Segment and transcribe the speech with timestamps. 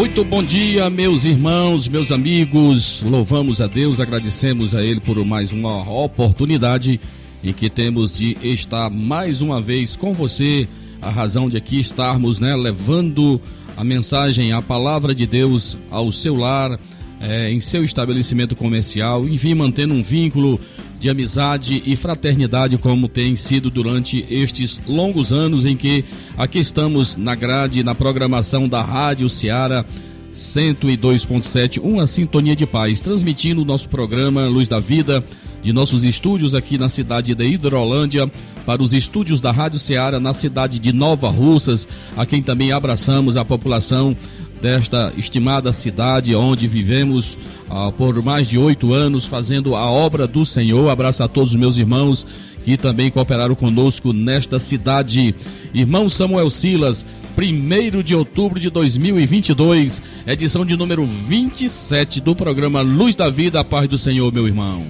[0.00, 3.02] Muito bom dia, meus irmãos, meus amigos.
[3.02, 6.98] Louvamos a Deus, agradecemos a Ele por mais uma oportunidade
[7.44, 10.66] em que temos de estar mais uma vez com você.
[11.02, 13.38] A razão de aqui estarmos, né, levando
[13.76, 16.80] a mensagem, a palavra de Deus ao seu lar,
[17.20, 20.58] é, em seu estabelecimento comercial, enfim, mantendo um vínculo
[21.00, 26.04] de amizade e fraternidade, como tem sido durante estes longos anos em que
[26.36, 29.84] aqui estamos na grade, na programação da Rádio Ceará
[30.34, 35.24] 102.7, uma sintonia de paz, transmitindo o nosso programa Luz da Vida
[35.62, 38.30] de nossos estúdios aqui na cidade de Hidrolândia
[38.64, 43.36] para os estúdios da Rádio Ceará na cidade de Nova Russas, a quem também abraçamos
[43.36, 44.16] a população
[44.60, 47.36] desta estimada cidade onde vivemos
[47.68, 50.88] ah, por mais de oito anos fazendo a obra do Senhor.
[50.90, 52.26] Abraço a todos os meus irmãos
[52.64, 55.34] que também cooperaram conosco nesta cidade.
[55.72, 57.04] Irmão Samuel Silas,
[57.36, 63.64] 1 de outubro de 2022, edição de número 27 do programa Luz da Vida, a
[63.64, 64.84] paz do Senhor, meu irmão.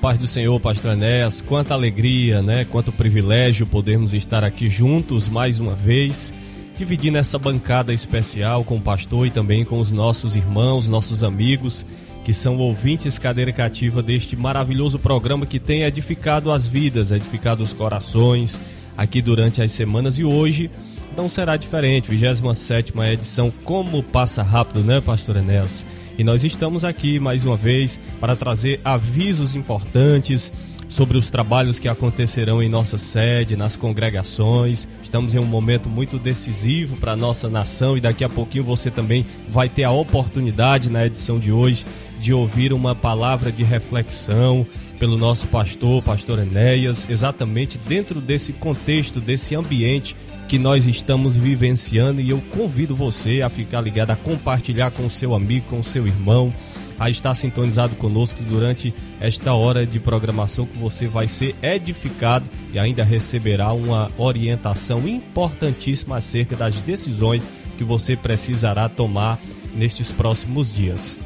[0.00, 2.66] Paz do Senhor, Pastor Enéas, quanta alegria, né?
[2.66, 6.30] Quanto privilégio podermos estar aqui juntos mais uma vez
[6.76, 11.84] dividindo essa bancada especial com o pastor e também com os nossos irmãos, nossos amigos
[12.24, 17.72] que são ouvintes cadeira cativa deste maravilhoso programa que tem edificado as vidas, edificado os
[17.72, 18.58] corações
[18.96, 20.70] aqui durante as semanas e hoje
[21.16, 22.10] não será diferente.
[22.10, 25.84] 27 edição, como passa rápido, né, Pastor Enéas?
[26.16, 30.50] E nós estamos aqui mais uma vez para trazer avisos importantes
[30.94, 34.86] sobre os trabalhos que acontecerão em nossa sede, nas congregações.
[35.02, 38.92] Estamos em um momento muito decisivo para a nossa nação e daqui a pouquinho você
[38.92, 41.84] também vai ter a oportunidade na edição de hoje
[42.20, 44.64] de ouvir uma palavra de reflexão
[44.96, 50.14] pelo nosso pastor, pastor Enéas, exatamente dentro desse contexto, desse ambiente
[50.46, 55.10] que nós estamos vivenciando e eu convido você a ficar ligado, a compartilhar com o
[55.10, 56.52] seu amigo, com o seu irmão,
[56.98, 62.78] a estar sintonizado conosco durante esta hora de programação que você vai ser edificado e
[62.78, 69.38] ainda receberá uma orientação importantíssima acerca das decisões que você precisará tomar
[69.74, 71.18] nestes próximos dias.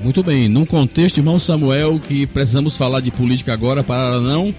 [0.00, 4.54] Muito bem, num contexto, irmão Samuel, que precisamos falar de política agora para não.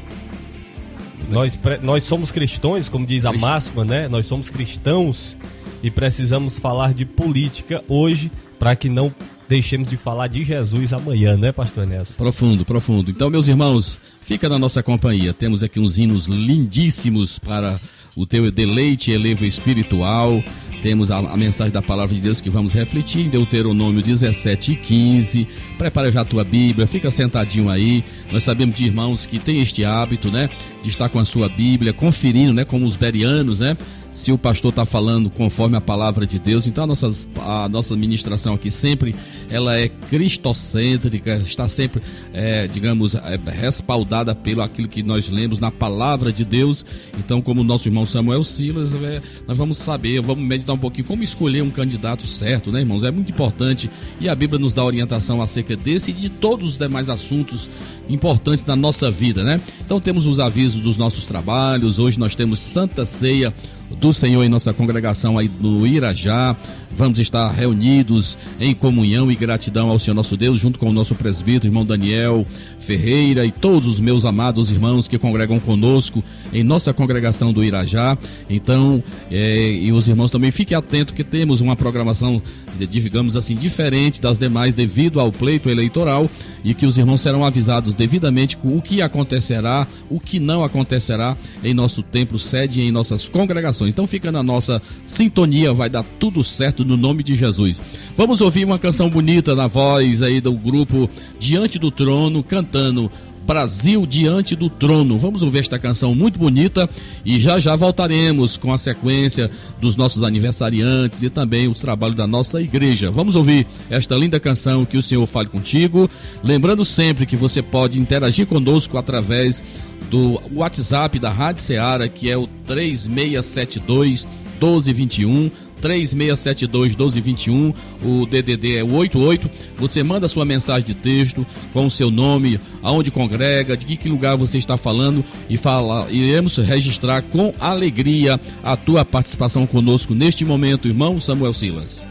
[1.29, 4.07] Nós, nós somos cristãos, como diz a máxima, né?
[4.07, 5.38] Nós somos cristãos
[5.84, 9.13] e precisamos falar de política hoje para que não
[9.47, 12.17] deixemos de falar de Jesus amanhã, né, pastor Nessa?
[12.17, 13.11] Profundo, profundo.
[13.11, 15.33] Então, meus irmãos, fica na nossa companhia.
[15.33, 17.79] Temos aqui uns hinos lindíssimos para
[18.16, 20.41] o teu deleite elevo espiritual
[20.85, 24.75] temos a, a, mensagem da palavra de Deus que vamos refletir em Deuteronômio 17 e
[24.75, 25.47] 15.
[25.79, 28.03] Prepara já a tua Bíblia, fica sentadinho aí.
[28.31, 30.47] Nós sabemos de irmãos que têm este hábito, né?
[30.84, 32.63] De estar com a sua Bíblia, conferindo, né?
[32.63, 33.75] Como os berianos, né?
[34.16, 36.66] Se o pastor está falando conforme a palavra de Deus.
[36.66, 37.12] Então a nossa,
[37.42, 39.14] a nossa ministração aqui sempre
[39.52, 42.02] ela é cristocêntrica, está sempre,
[42.34, 46.86] é, digamos, é, respaldada pelo aquilo que nós lemos na palavra de Deus.
[47.20, 51.06] Então, como o nosso irmão Samuel Silas, é, nós vamos saber, vamos meditar um pouquinho
[51.06, 53.03] como escolher um candidato certo, né, irmãos?
[53.03, 53.90] É muito importante
[54.20, 57.68] e a Bíblia nos dá orientação acerca desse e de todos os demais assuntos
[58.08, 59.59] importantes da nossa vida, né?
[59.86, 62.00] Então temos os avisos dos nossos trabalhos.
[62.00, 63.53] Hoje nós temos Santa Ceia
[63.91, 66.56] do Senhor em nossa congregação aí no Irajá.
[66.97, 71.13] Vamos estar reunidos em comunhão e gratidão ao Senhor nosso Deus, junto com o nosso
[71.13, 72.46] presbítero, irmão Daniel
[72.79, 76.23] Ferreira e todos os meus amados irmãos que congregam conosco
[76.53, 78.18] em nossa congregação do Irajá.
[78.50, 82.41] Então, é, e os irmãos também fiquem atentos que temos uma programação
[82.79, 86.29] digamos assim, diferente das demais devido ao pleito eleitoral
[86.63, 91.37] e que os irmãos serão avisados devidamente com o que acontecerá, o que não acontecerá
[91.63, 93.93] em nosso templo sede e em nossas congregações.
[93.93, 97.81] Então fica na nossa sintonia, vai dar tudo certo no nome de Jesus.
[98.17, 103.11] Vamos ouvir uma canção bonita na voz aí do grupo Diante do Trono, cantando
[103.46, 105.20] Brasil diante do trono.
[105.20, 106.90] Vamos ouvir esta canção muito bonita
[107.24, 112.26] e já já voltaremos com a sequência dos nossos aniversariantes e também os trabalhos da
[112.26, 113.12] nossa igreja.
[113.12, 116.09] Vamos ouvir esta linda canção que o Senhor fale contigo.
[116.44, 119.64] Lembrando sempre que você pode interagir conosco através
[120.09, 124.26] do WhatsApp da Rádio Ceará, que é o 3672
[124.59, 125.52] 1221
[125.85, 127.73] 3672 1221,
[128.03, 129.52] o DDD é o 88.
[129.78, 134.35] Você manda sua mensagem de texto com o seu nome, aonde congrega, de que lugar
[134.35, 140.87] você está falando e fala, iremos registrar com alegria a tua participação conosco neste momento,
[140.87, 142.03] irmão Samuel Silas.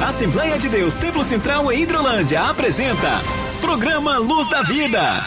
[0.00, 3.22] Assembleia de Deus Templo Central em Hidrolândia apresenta
[3.60, 5.26] Programa Luz da Vida.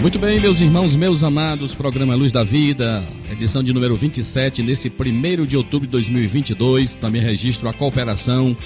[0.00, 4.88] Muito bem, meus irmãos, meus amados, programa Luz da Vida, edição de número 27, nesse
[4.88, 6.94] 1 de outubro de 2022.
[6.94, 8.56] Também registro a cooperação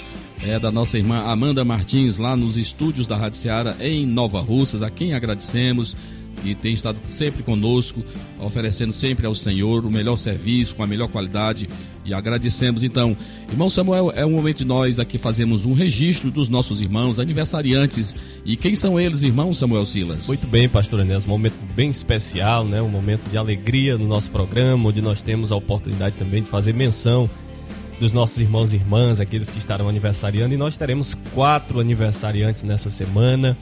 [0.40, 4.80] é, da nossa irmã Amanda Martins, lá nos estúdios da Rádio Seara, em Nova Russas,
[4.80, 5.96] a quem agradecemos
[6.34, 8.04] que tem estado sempre conosco,
[8.38, 11.68] oferecendo sempre ao Senhor o melhor serviço, com a melhor qualidade.
[12.04, 13.16] E agradecemos então.
[13.50, 18.14] Irmão Samuel, é um momento de nós aqui fazemos um registro dos nossos irmãos aniversariantes.
[18.44, 20.26] E quem são eles, irmão Samuel Silas?
[20.26, 22.82] Muito bem, pastor Enéas, um momento bem especial, né?
[22.82, 26.74] Um momento de alegria no nosso programa, onde nós temos a oportunidade também de fazer
[26.74, 27.28] menção
[27.98, 32.90] dos nossos irmãos e irmãs, aqueles que estarão aniversariando, e nós teremos quatro aniversariantes nessa
[32.90, 33.56] semana.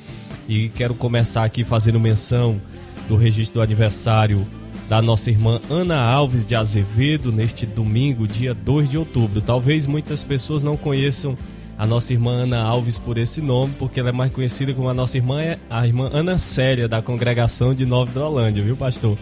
[0.49, 2.61] E quero começar aqui fazendo menção
[3.09, 4.47] do registro do aniversário
[4.89, 9.41] da nossa irmã Ana Alves de Azevedo neste domingo, dia 2 de outubro.
[9.41, 11.37] Talvez muitas pessoas não conheçam
[11.79, 14.95] a nossa irmã Ana Alves por esse nome, porque ela é mais conhecida como a
[14.95, 19.17] nossa irmã, é a irmã Ana Célia, da congregação de Nova Drolândia, viu, pastor?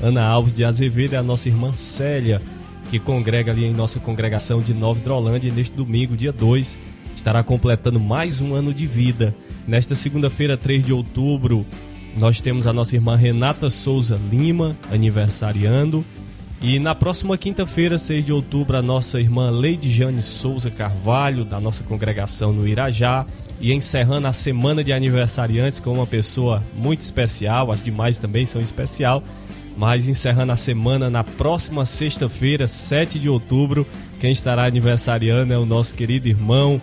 [0.00, 2.40] Ana Alves de Azevedo é a nossa irmã Célia,
[2.90, 5.48] que congrega ali em nossa congregação de Nova Drolândia.
[5.48, 6.78] E neste domingo, dia 2,
[7.16, 9.34] estará completando mais um ano de vida.
[9.66, 11.66] Nesta segunda-feira, 3 de outubro,
[12.16, 16.04] nós temos a nossa irmã Renata Souza Lima, aniversariando.
[16.62, 21.58] E na próxima quinta-feira, 6 de outubro, a nossa irmã Leide Jane Souza Carvalho, da
[21.58, 23.26] nossa congregação no Irajá.
[23.60, 28.60] E encerrando a semana de aniversariantes com uma pessoa muito especial, as demais também são
[28.60, 29.22] especial.
[29.76, 33.84] Mas encerrando a semana na próxima sexta-feira, 7 de outubro,
[34.20, 36.80] quem estará aniversariando é o nosso querido irmão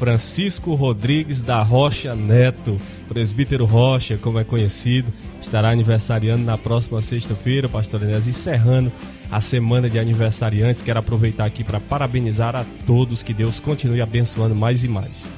[0.00, 2.74] Francisco Rodrigues da Rocha Neto,
[3.06, 8.90] presbítero Rocha, como é conhecido, estará aniversariando na próxima sexta-feira, pastor Inés, encerrando
[9.30, 10.80] a semana de aniversariantes.
[10.80, 15.30] Quero aproveitar aqui para parabenizar a todos, que Deus continue abençoando mais e mais.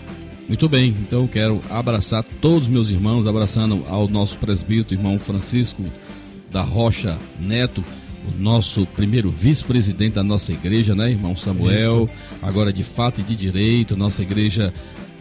[0.47, 5.19] Muito bem, então eu quero abraçar todos os meus irmãos, abraçando ao nosso presbítero, irmão
[5.19, 5.83] Francisco
[6.53, 7.83] da Rocha Neto,
[8.29, 12.05] o nosso primeiro vice-presidente da nossa igreja, né, irmão Samuel?
[12.05, 12.11] Isso.
[12.41, 14.73] Agora de fato e de direito, nossa igreja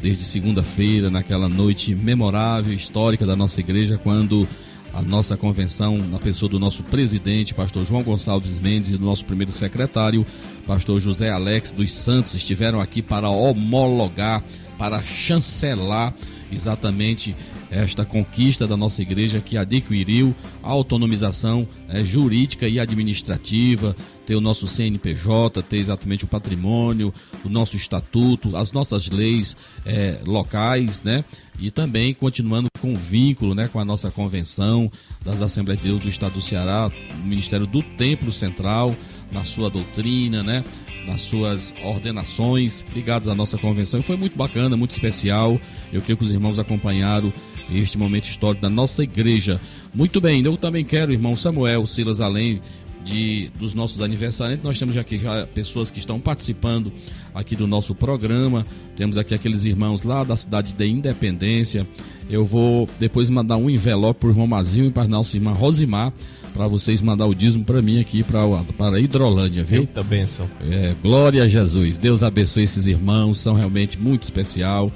[0.01, 4.48] desde segunda-feira, naquela noite memorável, histórica da nossa igreja, quando
[4.93, 9.24] a nossa convenção, na pessoa do nosso presidente, pastor João Gonçalves Mendes, e do nosso
[9.24, 10.25] primeiro secretário,
[10.65, 14.43] pastor José Alex dos Santos, estiveram aqui para homologar,
[14.77, 16.13] para chancelar
[16.51, 17.36] exatamente
[17.72, 24.42] esta conquista da nossa igreja que adquiriu a autonomização é, jurídica e administrativa, ter o
[24.42, 27.13] nosso CNPJ, ter exatamente o patrimônio,
[27.46, 31.24] o nosso estatuto, as nossas leis é, locais, né?
[31.60, 34.92] E também continuando com o vínculo né, com a nossa convenção
[35.24, 36.92] das Assembleias de Deus do Estado do Ceará,
[37.24, 38.96] o Ministério do Templo Central,
[39.32, 40.63] na sua doutrina, né?
[41.06, 44.00] nas suas ordenações ligadas à nossa convenção.
[44.00, 45.60] E foi muito bacana, muito especial.
[45.92, 47.34] Eu creio que os irmãos acompanharam
[47.72, 49.60] este momento histórico da nossa igreja.
[49.94, 52.62] Muito bem, eu também quero, irmão Samuel, Silas, além
[53.04, 56.92] de, dos nossos aniversariantes, nós temos aqui já pessoas que estão participando
[57.34, 58.66] aqui do nosso programa.
[58.96, 61.88] Temos aqui aqueles irmãos lá da cidade de Independência.
[62.30, 65.51] Eu vou depois mandar um envelope para o irmão Mazinho e para a nossa irmã
[65.51, 66.13] Rosimar
[66.54, 68.42] para vocês mandar o dízimo para mim aqui para
[68.78, 69.82] para Hidrolândia, viu?
[69.82, 70.50] Eita benção.
[70.70, 71.98] É, glória a Jesus.
[71.98, 74.92] Deus abençoe esses irmãos, são realmente muito especial.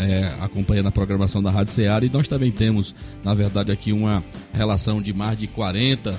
[0.00, 4.22] É, acompanhando a programação da Rádio Ceará e nós também temos, na verdade, aqui uma
[4.54, 6.16] relação de mais de 40,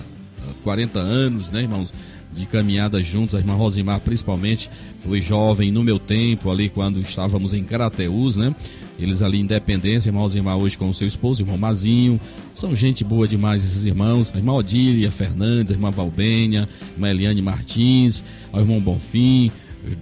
[0.66, 1.94] 40 anos, né, irmãos?
[2.34, 4.70] De caminhada juntos, a irmã Rosimar principalmente
[5.02, 8.54] foi jovem no meu tempo, ali quando estávamos em Carateus, né?
[9.00, 12.20] Eles ali, Independência, irmão Rosimar hoje com o seu esposo, irmão Mazinho.
[12.54, 14.30] São gente boa demais esses irmãos.
[14.36, 18.22] A irmã Odília Fernandes, a irmã Valbenha, a irmã Eliane Martins,
[18.52, 19.52] o irmão Bonfim,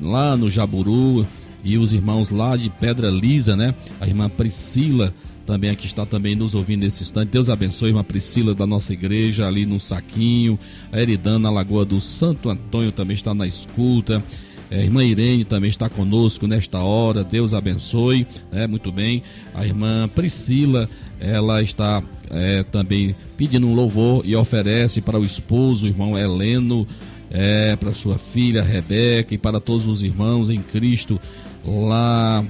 [0.01, 1.27] lá no Jaburu.
[1.63, 3.73] E os irmãos lá de Pedra Lisa, né?
[3.99, 5.13] A irmã Priscila
[5.47, 7.29] também aqui está também nos ouvindo nesse instante.
[7.29, 10.59] Deus abençoe a Priscila da nossa igreja ali no Saquinho.
[10.91, 14.21] A Eridana na Lagoa do Santo Antônio também está na escuta.
[14.69, 17.23] É, a irmã Irene também está conosco nesta hora.
[17.23, 18.27] Deus abençoe.
[18.51, 19.23] É, muito bem.
[19.53, 25.85] A irmã Priscila, ela está é, também pedindo um louvor e oferece para o esposo,
[25.85, 26.85] o irmão Heleno,
[27.29, 31.19] é, para sua filha Rebeca e para todos os irmãos em Cristo
[31.65, 32.43] lá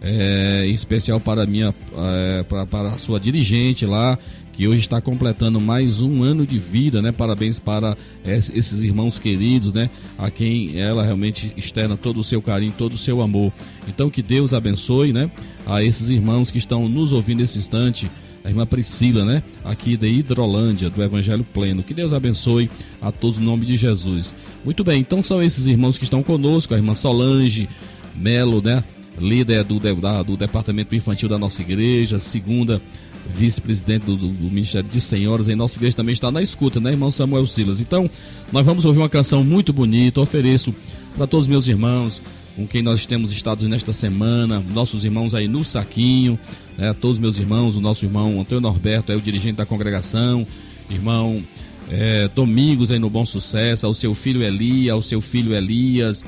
[0.00, 4.18] é, em especial para, minha, é, para, para a sua dirigente lá,
[4.52, 7.12] que hoje está completando mais um ano de vida, né?
[7.12, 9.88] Parabéns para esses irmãos queridos, né?
[10.18, 13.52] A quem ela realmente externa todo o seu carinho, todo o seu amor.
[13.88, 15.30] Então que Deus abençoe, né?
[15.66, 18.10] A esses irmãos que estão nos ouvindo nesse instante,
[18.44, 19.42] a irmã Priscila, né?
[19.64, 21.82] Aqui de Hidrolândia, do Evangelho Pleno.
[21.82, 22.70] Que Deus abençoe
[23.00, 24.34] a todos em nome de Jesus.
[24.64, 27.68] Muito bem, então são esses irmãos que estão conosco, a irmã Solange
[28.14, 28.82] Melo, né?
[29.18, 32.80] Líder do, da, do Departamento Infantil da nossa igreja, segunda
[33.34, 36.90] vice-presidente do, do, do, Ministério de Senhoras em nossa igreja também está na escuta, né,
[36.90, 37.80] irmão Samuel Silas?
[37.80, 38.10] Então,
[38.50, 40.74] nós vamos ouvir uma canção muito bonita, ofereço
[41.16, 42.20] para todos os meus irmãos
[42.60, 46.38] com quem nós temos estado nesta semana, nossos irmãos aí no Saquinho,
[46.76, 50.46] né, todos meus irmãos, o nosso irmão Antônio Norberto é o dirigente da congregação,
[50.90, 51.42] irmão
[51.88, 56.22] é, Domingos aí no Bom Sucesso, ao seu filho Eli, ao seu filho Elias,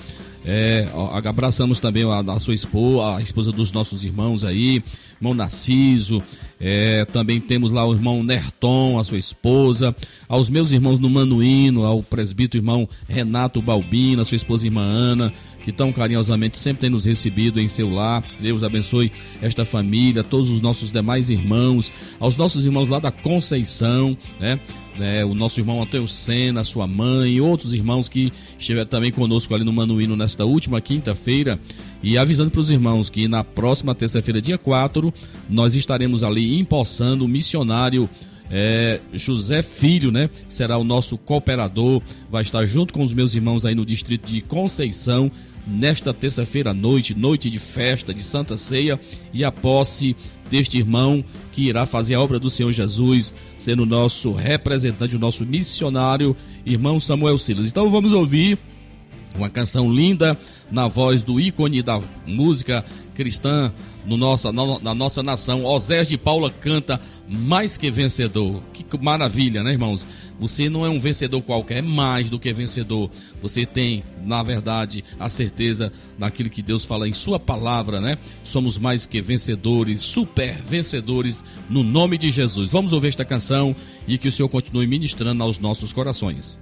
[0.45, 0.89] é,
[1.25, 4.83] abraçamos também a, a, sua esposa, a esposa dos nossos irmãos aí,
[5.21, 6.21] irmão Narciso.
[6.59, 9.95] É, também temos lá o irmão Nerton, a sua esposa.
[10.29, 15.33] Aos meus irmãos no Manuíno, ao presbítero irmão Renato Balbina, a sua esposa irmã Ana,
[15.63, 18.23] que tão carinhosamente sempre tem nos recebido em seu lar.
[18.39, 24.17] Deus abençoe esta família, todos os nossos demais irmãos, aos nossos irmãos lá da Conceição,
[24.39, 24.59] né?
[24.99, 29.55] né, o nosso irmão Antônio Sena, sua mãe e outros irmãos que estiveram também conosco
[29.55, 31.59] ali no Manuíno nesta última quinta-feira.
[32.03, 35.13] E avisando para os irmãos que na próxima terça-feira, dia 4,
[35.49, 38.09] nós estaremos ali empossando o missionário
[38.51, 40.29] é, José Filho, né?
[40.49, 44.43] Será o nosso cooperador, vai estar junto com os meus irmãos aí no distrito de
[44.43, 45.31] Conceição,
[45.67, 49.01] nesta terça-feira à noite, noite de festa, de Santa Ceia
[49.33, 50.17] e a posse
[50.51, 55.47] deste irmão que irá fazer a obra do Senhor Jesus, sendo nosso representante, o nosso
[55.47, 57.67] missionário, irmão Samuel Silas.
[57.69, 58.59] Então vamos ouvir
[59.35, 60.39] uma canção linda
[60.71, 63.73] na voz do ícone da música cristã
[64.05, 65.65] no nossa, na, nossa nação.
[65.65, 67.01] Osés de Paula canta
[67.33, 68.63] mais que vencedor.
[68.73, 70.07] Que maravilha, né, irmãos?
[70.39, 73.11] Você não é um vencedor qualquer, é mais do que vencedor.
[73.41, 78.19] Você tem, na verdade, a certeza daquilo que Deus fala em Sua palavra, né?
[78.45, 82.71] Somos mais que vencedores, super vencedores, no nome de Jesus.
[82.71, 83.75] Vamos ouvir esta canção
[84.07, 86.61] e que o Senhor continue ministrando aos nossos corações.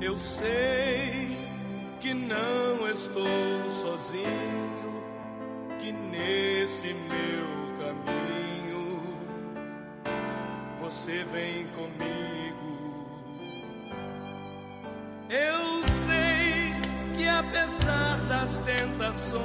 [0.00, 0.57] Eu sei
[6.78, 7.48] nesse meu
[7.80, 9.02] caminho
[10.80, 13.08] você vem comigo.
[15.28, 16.72] Eu sei
[17.16, 19.42] que apesar das tentações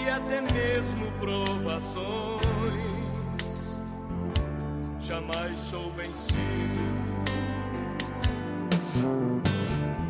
[0.00, 2.40] e até mesmo provações,
[5.00, 6.38] jamais sou vencido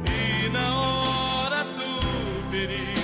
[0.06, 2.97] e na hora do perigo,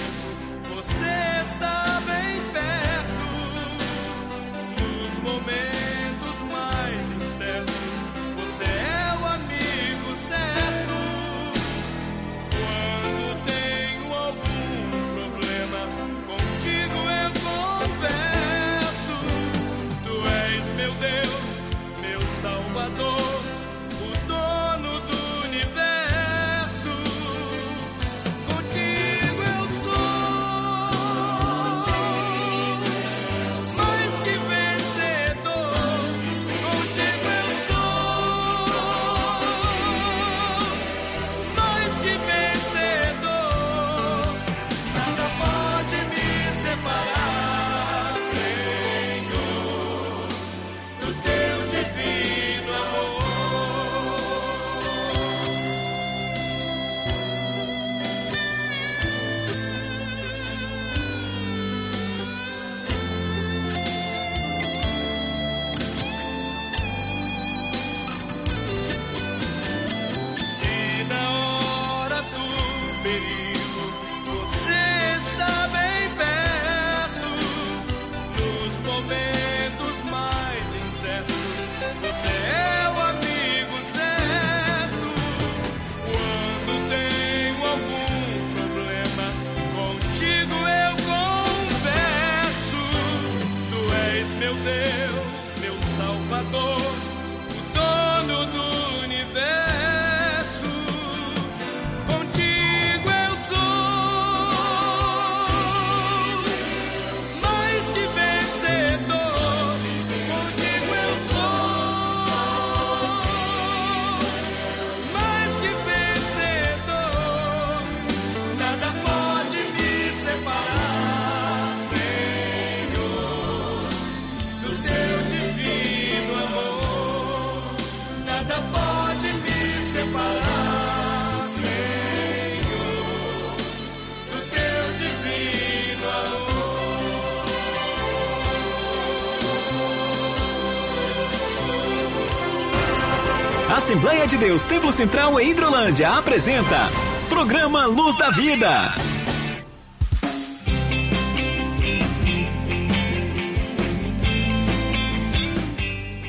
[143.94, 146.90] Assembleia de Deus Templo Central em Hidrolândia apresenta
[147.28, 148.92] Programa Luz da Vida.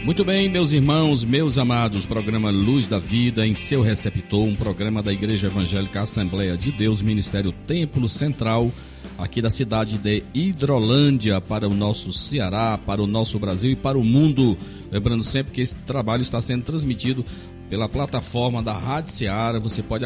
[0.03, 5.01] Muito bem, meus irmãos, meus amados, programa Luz da Vida em seu receptor, um programa
[5.01, 8.71] da Igreja Evangélica Assembleia de Deus, Ministério Templo Central,
[9.17, 13.97] aqui da cidade de Hidrolândia, para o nosso Ceará, para o nosso Brasil e para
[13.97, 14.55] o mundo.
[14.91, 17.25] Lembrando sempre que esse trabalho está sendo transmitido
[17.69, 19.59] pela plataforma da Rádio Ceará.
[19.59, 20.05] Você pode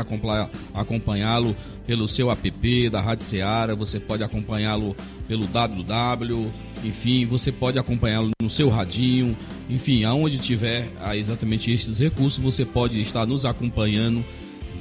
[0.73, 4.95] acompanhá-lo pelo seu app da Rádio Ceará, você pode acompanhá-lo
[5.27, 6.51] pelo www,
[6.83, 9.35] enfim, você pode acompanhá-lo no seu radinho,
[9.69, 14.23] enfim, aonde tiver ah, exatamente esses recursos, você pode estar nos acompanhando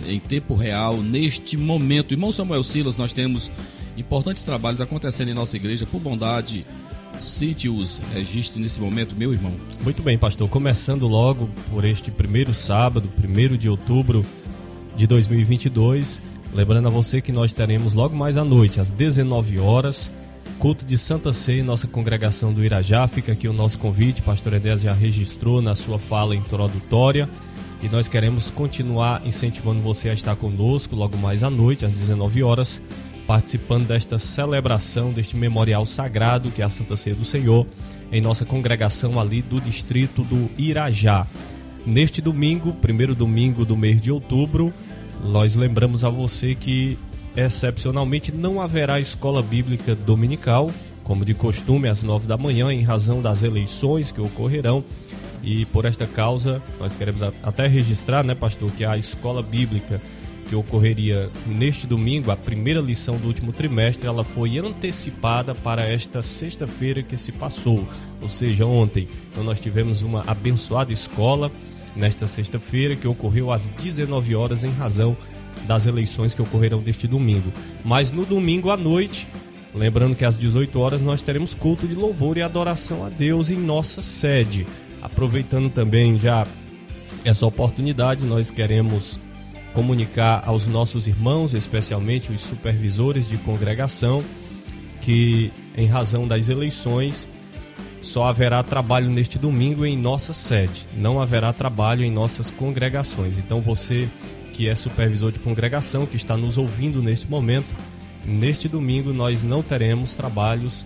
[0.07, 2.13] em tempo real neste momento.
[2.13, 3.51] Irmão Samuel Silas, nós temos
[3.97, 6.65] importantes trabalhos acontecendo em nossa igreja, por bondade,
[7.21, 9.53] cite-os, registre nesse momento, meu irmão.
[9.83, 10.49] Muito bem, pastor.
[10.49, 14.25] Começando logo por este primeiro sábado, 1 de outubro
[14.97, 16.21] de 2022.
[16.53, 20.11] Lembrando a você que nós teremos logo mais à noite, às 19 horas,
[20.59, 23.07] culto de Santa Ceia nossa congregação do Irajá.
[23.07, 27.29] Fica aqui o nosso convite, pastor Edés já registrou na sua fala introdutória.
[27.81, 32.43] E nós queremos continuar incentivando você a estar conosco logo mais à noite, às 19
[32.43, 32.83] horas,
[33.29, 37.67] participando desta celebração, deste memorial sagrado que é a Santa Ceia do Senhor,
[38.11, 41.27] em nossa congregação ali do distrito do Irajá.
[41.85, 44.73] Neste domingo, primeiro domingo do mês de outubro,
[45.23, 46.97] nós lembramos a você que
[47.37, 50.71] excepcionalmente não haverá escola bíblica dominical,
[51.05, 54.83] como de costume, às nove da manhã, em razão das eleições que ocorrerão.
[55.43, 60.01] E por esta causa, nós queremos até registrar, né, pastor, que a escola bíblica
[60.49, 66.23] que ocorreria neste domingo, a primeira lição do último trimestre, ela foi antecipada para esta
[66.23, 67.87] sexta-feira que se passou,
[68.21, 69.09] ou seja, ontem.
[69.31, 71.53] Então nós tivemos uma abençoada escola
[71.95, 75.17] nesta sexta-feira que ocorreu às 19 horas em razão
[75.67, 77.53] das eleições que ocorrerão neste domingo.
[77.85, 79.29] Mas no domingo à noite,
[79.75, 83.57] lembrando que às 18 horas nós teremos culto de louvor e adoração a Deus em
[83.57, 84.67] nossa sede.
[85.03, 86.47] Aproveitando também já
[87.25, 89.21] essa oportunidade, nós queremos
[89.75, 94.25] comunicar aos nossos irmãos, especialmente os supervisores de congregação,
[95.01, 97.29] que em razão das eleições
[98.01, 103.39] só haverá trabalho neste domingo em nossa sede, não haverá trabalho em nossas congregações.
[103.39, 104.09] Então você
[104.53, 107.69] que é supervisor de congregação, que está nos ouvindo neste momento,
[108.25, 110.85] neste domingo nós não teremos trabalhos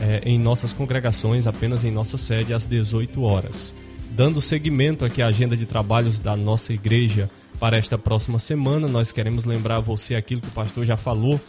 [0.00, 3.72] eh, em nossas congregações, apenas em nossa sede às 18 horas.
[4.10, 7.30] Dando seguimento aqui à agenda de trabalhos da nossa igreja
[7.62, 11.40] para esta próxima semana, nós queremos lembrar a você aquilo que o pastor já falou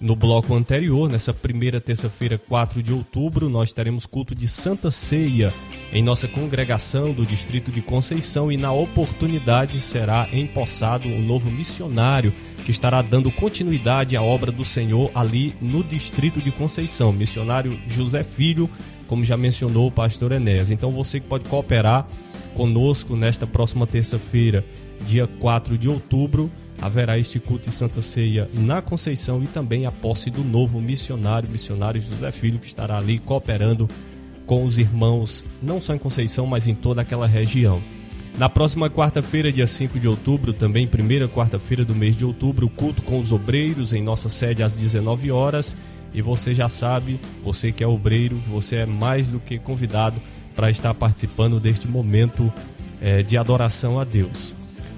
[0.00, 5.54] no bloco anterior, nessa primeira terça-feira, 4 de outubro, nós teremos culto de Santa Ceia
[5.92, 12.34] em nossa congregação do distrito de Conceição e na oportunidade será empossado um novo missionário
[12.64, 18.24] que estará dando continuidade à obra do Senhor ali no distrito de Conceição, missionário José
[18.24, 18.68] Filho,
[19.06, 20.70] como já mencionou o pastor Enéas.
[20.70, 22.04] Então você que pode cooperar
[22.54, 24.64] conosco nesta próxima terça-feira,
[25.02, 29.92] dia 4 de outubro, haverá este culto de Santa Ceia na Conceição e também a
[29.92, 33.88] posse do novo missionário, missionário José Filho, que estará ali cooperando
[34.46, 37.82] com os irmãos, não só em Conceição, mas em toda aquela região.
[38.38, 43.04] Na próxima quarta-feira, dia 5 de outubro, também primeira quarta-feira do mês de outubro, culto
[43.04, 45.76] com os obreiros em nossa sede às 19 horas.
[46.14, 50.20] E você já sabe, você que é obreiro, você é mais do que convidado
[50.54, 52.52] para estar participando deste momento
[53.00, 54.54] eh, de adoração a Deus.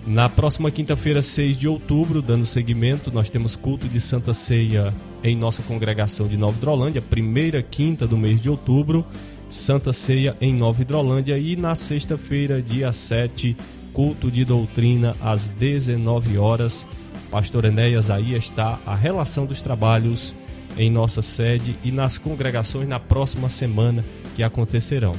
[0.07, 5.35] Na próxima quinta-feira, 6 de outubro, dando seguimento, nós temos culto de Santa Ceia em
[5.35, 9.03] nossa congregação de Nova Hidrolândia, primeira quinta do mês de outubro,
[9.49, 13.57] Santa Ceia em Nova Hidrolândia e na sexta-feira, dia 7,
[13.95, 16.85] culto de doutrina às 19 horas.
[17.31, 20.37] Pastor Enéas, aí está a relação dos trabalhos
[20.77, 24.05] em nossa sede e nas congregações na próxima semana
[24.37, 25.15] que acontecerão.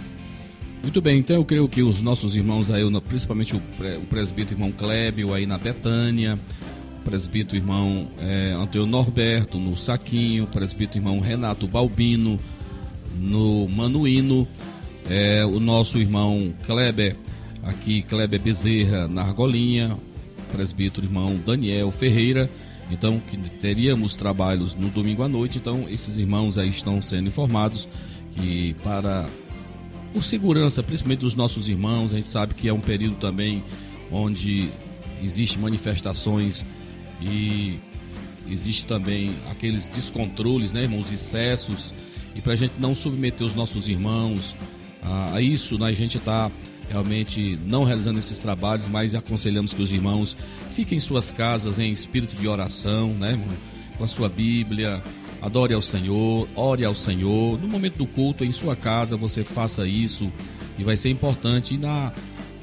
[0.86, 4.72] Muito bem, então eu creio que os nossos irmãos aí, principalmente o, o presbítero irmão
[4.72, 6.38] Clébio aí na Betânia,
[7.04, 12.40] presbítero irmão é, Antônio Norberto no Saquinho, presbítero irmão Renato Balbino
[13.18, 14.48] no Manuíno,
[15.10, 17.16] é, o nosso irmão Kleber,
[17.64, 19.98] aqui Kleber Bezerra na Argolinha,
[20.52, 22.48] presbítero irmão Daniel Ferreira,
[22.92, 27.90] então que teríamos trabalhos no domingo à noite, então esses irmãos aí estão sendo informados
[28.36, 29.26] que para
[30.16, 33.62] por segurança, principalmente dos nossos irmãos, a gente sabe que é um período também
[34.10, 34.70] onde
[35.22, 36.66] existe manifestações
[37.22, 37.78] e
[38.50, 41.94] existe também aqueles descontroles, né, irmãos, excessos,
[42.34, 44.56] e para a gente não submeter os nossos irmãos
[45.04, 46.50] a, a isso, né, a gente está
[46.90, 50.38] realmente não realizando esses trabalhos, mas aconselhamos que os irmãos
[50.72, 53.58] fiquem em suas casas em espírito de oração, né, irmão?
[53.98, 55.04] com a sua Bíblia,
[55.46, 57.62] adore ao Senhor, ore ao Senhor.
[57.62, 60.32] No momento do culto, em sua casa, você faça isso
[60.78, 61.76] e vai ser importante.
[61.76, 62.12] E na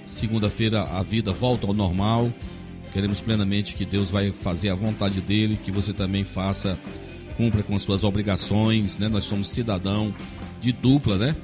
[0.05, 2.29] segunda-feira a vida volta ao normal.
[2.93, 6.77] Queremos plenamente que Deus vai fazer a vontade dele, que você também faça,
[7.37, 9.09] cumpra com as suas obrigações, né?
[9.09, 10.13] Nós somos cidadão
[10.61, 11.37] de dupla, né?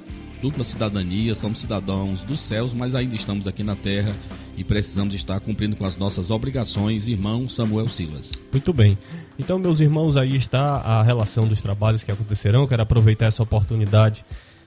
[0.43, 4.13] Dupla cidadania, somos cidadãos dos céus, mas ainda estamos aqui na terra
[4.59, 8.33] e precisamos estar cumprindo com as nossas obrigações, irmão Samuel Silas.
[8.51, 8.99] Muito bem.
[9.39, 12.67] Então, meus irmãos, aí está a relação dos trabalhos que acontecerão.
[12.67, 14.25] Quero aproveitar essa oportunidade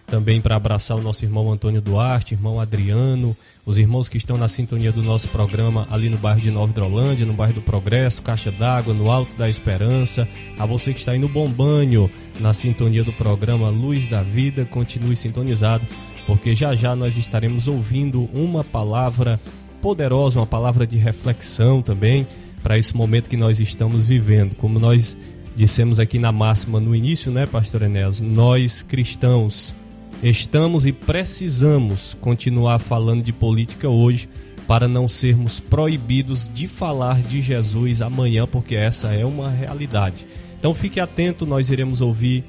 [0.07, 4.47] também para abraçar o nosso irmão Antônio Duarte, irmão Adriano, os irmãos que estão na
[4.47, 8.51] sintonia do nosso programa ali no bairro de Nova Hidrolândia, no bairro do Progresso, Caixa
[8.51, 10.27] d'Água, no Alto da Esperança,
[10.57, 15.17] a você que está aí no Bombanho, na sintonia do programa Luz da Vida, continue
[15.17, 15.85] sintonizado,
[16.25, 19.39] porque já já nós estaremos ouvindo uma palavra
[19.81, 22.27] poderosa, uma palavra de reflexão também
[22.61, 24.55] para esse momento que nós estamos vivendo.
[24.55, 25.17] Como nós
[25.55, 29.75] dissemos aqui na máxima no início, né, pastor Enéas, nós cristãos
[30.23, 34.29] estamos e precisamos continuar falando de política hoje
[34.67, 40.25] para não sermos proibidos de falar de Jesus amanhã, porque essa é uma realidade.
[40.59, 42.43] Então fique atento, nós iremos ouvir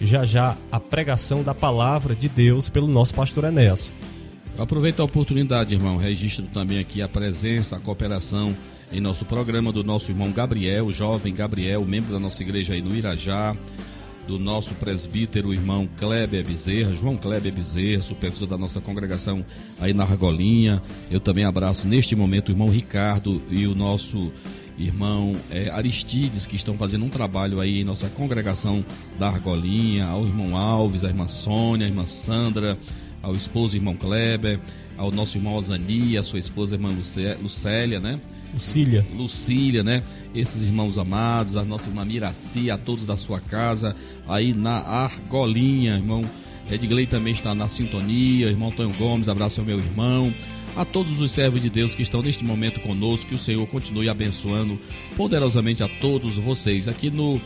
[0.00, 3.92] já já a pregação da palavra de Deus pelo nosso pastor Enéas.
[4.58, 5.96] Aproveita a oportunidade, irmão.
[5.96, 8.54] Registro também aqui a presença, a cooperação
[8.92, 12.94] em nosso programa do nosso irmão Gabriel, jovem Gabriel, membro da nossa igreja aí no
[12.94, 13.56] Irajá,
[14.28, 19.44] do nosso presbítero irmão Kleber Bezerra, João Kleber Bezerra, supervisor da nossa congregação
[19.80, 20.82] aí na Argolinha.
[21.10, 24.30] Eu também abraço neste momento o irmão Ricardo e o nosso
[24.78, 28.84] irmão é, Aristides, que estão fazendo um trabalho aí em nossa congregação
[29.18, 32.78] da Argolinha, ao irmão Alves, à irmã Sônia, à irmã Sandra,
[33.22, 34.58] ao esposo irmão Kleber,
[34.98, 38.20] ao nosso irmão Osani, a sua esposa irmã Lucé- Lucélia, né?
[38.52, 39.06] Lucília.
[39.14, 40.02] Lucília, né?
[40.34, 43.96] Esses irmãos amados, a nossa irmã Miraci, a todos da sua casa,
[44.28, 46.22] aí na Argolinha, irmão
[46.70, 50.32] Edgley também está na sintonia, irmão Antônio Gomes, abraço ao meu irmão,
[50.76, 54.08] a todos os servos de Deus que estão neste momento conosco, que o Senhor continue
[54.08, 54.78] abençoando
[55.16, 56.88] poderosamente a todos vocês.
[56.88, 57.40] Aqui no,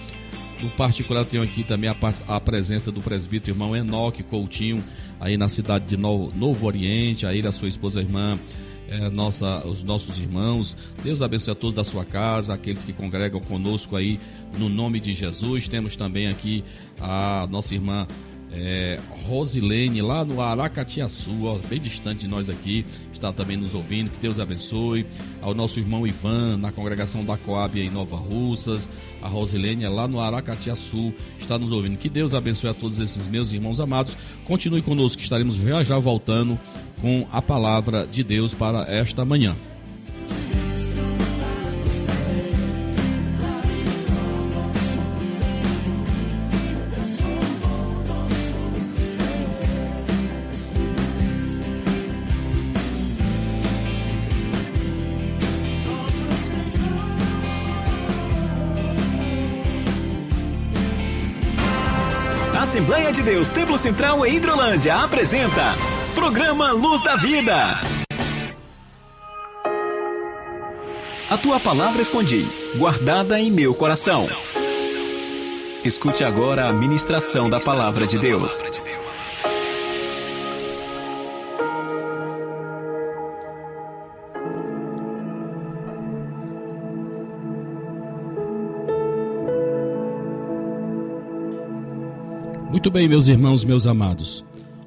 [0.63, 1.97] no particular, eu tenho aqui também a,
[2.29, 4.83] a presença do presbítero irmão Enoque Coutinho,
[5.21, 8.39] aí na cidade de Novo, Novo Oriente, a ele, a sua esposa, a irmã
[8.89, 10.77] é, nossa, os nossos irmãos.
[11.03, 14.19] Deus abençoe a todos da sua casa, aqueles que congregam conosco aí,
[14.59, 15.69] no nome de Jesus.
[15.69, 16.65] Temos também aqui
[17.01, 18.07] a nossa irmã
[18.59, 24.11] é, Rosilene, lá no Aracatiaçu, ó, bem distante de nós aqui, está também nos ouvindo.
[24.11, 25.07] Que Deus abençoe.
[25.43, 28.89] Ao nosso irmão Ivan, na congregação da Coab em Nova Russas.
[29.21, 31.99] A Rosilene é lá no Aracatiaçu, está nos ouvindo.
[31.99, 34.17] Que Deus abençoe a todos esses meus irmãos amados.
[34.45, 36.59] Continue conosco, que estaremos já já voltando
[37.01, 39.55] com a palavra de Deus para esta manhã.
[63.27, 65.75] Deus Templo Central em Hidrolândia apresenta
[66.15, 67.81] Programa Luz da Vida.
[71.29, 74.29] A tua palavra escondi, guardada em meu coração.
[75.85, 78.63] Escute agora a ministração da palavra de Deus.
[92.87, 94.45] Muito bem, meus irmãos, meus amados.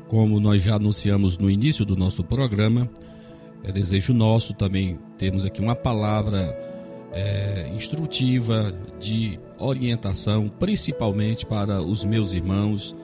[0.08, 2.90] Como nós já anunciamos no início do nosso programa,
[3.62, 6.58] é desejo nosso também termos aqui uma palavra
[7.12, 12.96] é, instrutiva de orientação, principalmente para os meus irmãos,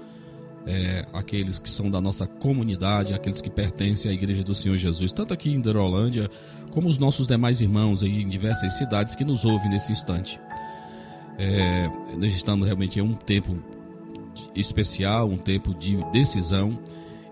[0.66, 5.12] é, aqueles que são da nossa comunidade, aqueles que pertencem à Igreja do Senhor Jesus,
[5.12, 6.30] tanto aqui em Derolândia,
[6.72, 10.40] como os nossos demais irmãos aí em diversas cidades que nos ouvem nesse instante.
[11.38, 13.75] É, nós estamos realmente em um tempo
[14.56, 16.78] especial, um tempo de decisão,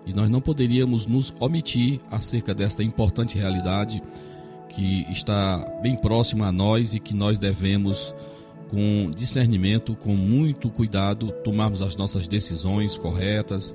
[0.05, 4.01] e nós não poderíamos nos omitir acerca desta importante realidade
[4.69, 8.13] que está bem próxima a nós e que nós devemos,
[8.69, 13.73] com discernimento, com muito cuidado, tomarmos as nossas decisões corretas.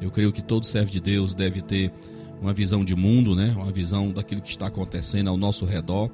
[0.00, 1.92] Eu creio que todo servo de Deus deve ter
[2.40, 3.52] uma visão de mundo, né?
[3.56, 6.10] uma visão daquilo que está acontecendo ao nosso redor,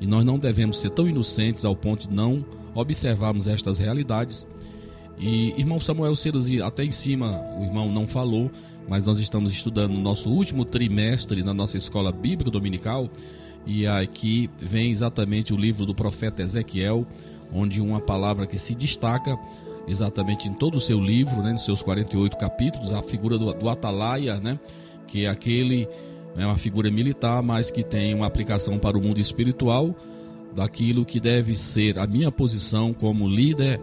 [0.00, 4.46] e nós não devemos ser tão inocentes ao ponto de não observarmos estas realidades
[5.18, 6.14] e irmão Samuel
[6.48, 8.50] e até em cima o irmão não falou,
[8.88, 13.08] mas nós estamos estudando no nosso último trimestre na nossa escola bíblica dominical.
[13.66, 17.06] E aqui vem exatamente o livro do profeta Ezequiel,
[17.52, 19.38] onde uma palavra que se destaca
[19.88, 23.68] exatamente em todo o seu livro, né, nos seus 48 capítulos, a figura do, do
[23.68, 24.58] atalaia, né,
[25.06, 25.88] que é aquele
[26.36, 29.94] é uma figura militar, mas que tem uma aplicação para o mundo espiritual,
[30.54, 33.80] daquilo que deve ser a minha posição como líder,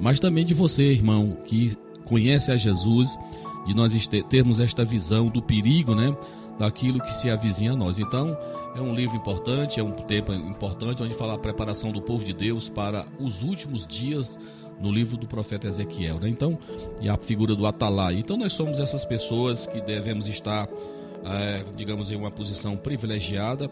[0.00, 3.18] mas também de você, irmão, que conhece a Jesus,
[3.66, 3.94] e nós
[4.28, 6.16] termos esta visão do perigo, né,
[6.58, 7.98] daquilo que se avizinha a nós.
[7.98, 8.36] Então,
[8.74, 12.32] é um livro importante, é um tempo importante onde fala a preparação do povo de
[12.32, 14.38] Deus para os últimos dias
[14.80, 16.28] no livro do profeta Ezequiel, né?
[16.28, 16.58] Então,
[17.00, 18.16] e a figura do Atalai.
[18.16, 20.68] Então, nós somos essas pessoas que devemos estar,
[21.24, 23.70] eh, digamos, em uma posição privilegiada,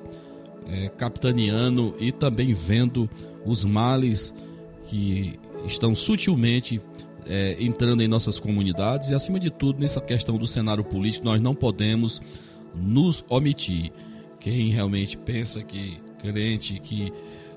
[0.69, 3.11] eh, capitaneando e também vendo
[3.45, 4.33] os males
[4.87, 6.81] que estão sutilmente
[7.27, 11.41] eh, entrando em nossas comunidades e, acima de tudo, nessa questão do cenário político, nós
[11.41, 12.21] não podemos
[12.75, 13.93] nos omitir.
[14.39, 17.13] Quem realmente pensa que crente, que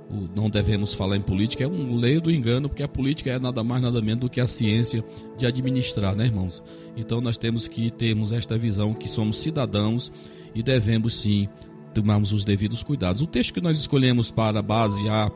[0.10, 3.39] o- não devemos falar em política, é um leio do engano, porque a política é
[3.39, 5.04] nada mais, nada menos do que a ciência
[5.38, 6.62] de administrar, né, irmãos?
[6.96, 10.12] Então nós temos que termos esta visão que somos cidadãos
[10.54, 11.48] e devemos sim
[11.94, 13.22] tomarmos os devidos cuidados.
[13.22, 15.32] O texto que nós escolhemos para basear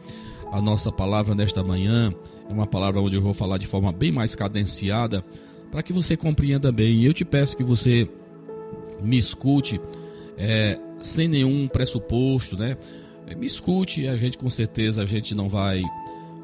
[0.51, 2.13] a nossa palavra nesta manhã
[2.49, 5.23] é uma palavra onde eu vou falar de forma bem mais cadenciada,
[5.71, 7.01] para que você compreenda bem.
[7.01, 8.09] E eu te peço que você
[9.01, 9.79] me escute
[10.37, 12.77] é, sem nenhum pressuposto, né?
[13.27, 15.83] É, Me escute, a gente com certeza a gente não vai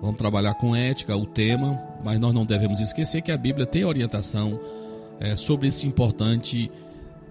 [0.02, 3.86] vamos trabalhar com ética o tema, mas nós não devemos esquecer que a Bíblia tem
[3.86, 4.60] orientação
[5.18, 6.70] é, sobre esse importante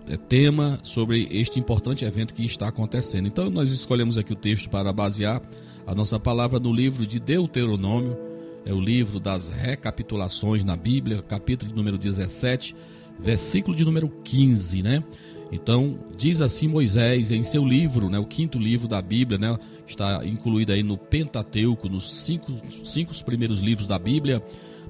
[0.08, 3.26] é, tema, sobre este importante evento que está acontecendo.
[3.26, 5.42] Então nós escolhemos aqui o texto para basear
[5.87, 8.16] a nossa palavra no livro de Deuteronômio,
[8.64, 12.75] é o livro das recapitulações na Bíblia, capítulo número 17,
[13.18, 15.05] versículo de número 15, né?
[15.51, 20.25] Então, diz assim Moisés em seu livro, né, o quinto livro da Bíblia, né, está
[20.25, 24.42] incluído aí no Pentateuco, nos cinco, cinco primeiros livros da Bíblia,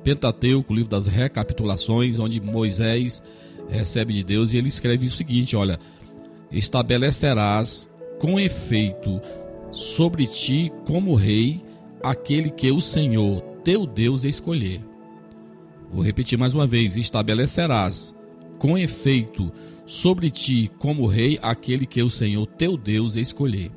[0.04, 3.20] Pentateuco, o livro das recapitulações, onde Moisés
[3.68, 5.80] recebe de Deus e ele escreve o seguinte, olha,
[6.52, 9.20] estabelecerás com efeito
[9.72, 11.60] sobre ti como rei
[12.04, 14.80] aquele que o Senhor teu Deus escolher.
[15.92, 18.14] Vou repetir mais uma vez: estabelecerás
[18.58, 19.52] com efeito
[19.86, 23.70] sobre ti como rei aquele que o Senhor teu Deus escolher.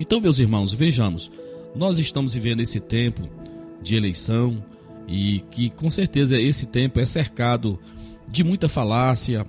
[0.00, 1.30] Então, meus irmãos, vejamos,
[1.74, 3.22] nós estamos vivendo esse tempo
[3.82, 4.64] de eleição
[5.06, 7.78] e que com certeza esse tempo é cercado
[8.30, 9.46] de muita falácia.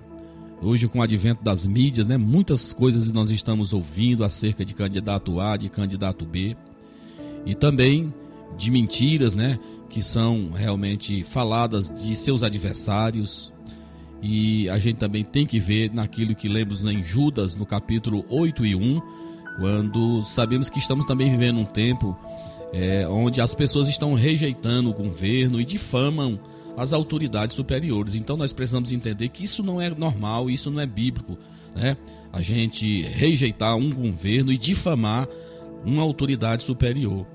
[0.62, 5.39] Hoje, com o advento das mídias, né, muitas coisas nós estamos ouvindo acerca de candidato
[5.39, 6.56] A, de candidato B
[7.45, 8.13] e também
[8.58, 9.60] de mentiras, né,
[9.90, 13.54] que são realmente faladas de seus adversários.
[14.22, 18.66] E a gente também tem que ver naquilo que lemos em Judas, no capítulo 8
[18.66, 19.02] e 1,
[19.58, 22.18] quando sabemos que estamos também vivendo um tempo
[22.74, 26.40] é, onde as pessoas estão rejeitando o governo e difamam
[26.78, 28.16] as autoridades superiores.
[28.16, 31.38] Então nós precisamos entender que isso não é normal, isso não é bíblico,
[31.76, 31.98] né?
[32.32, 35.28] A gente rejeitar um governo e difamar
[35.86, 37.26] uma autoridade superior.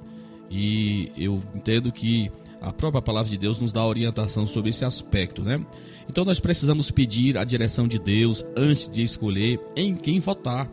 [0.56, 2.30] E eu entendo que
[2.60, 5.66] a própria palavra de Deus nos dá orientação sobre esse aspecto, né?
[6.08, 10.70] Então nós precisamos pedir a direção de Deus antes de escolher em quem votar.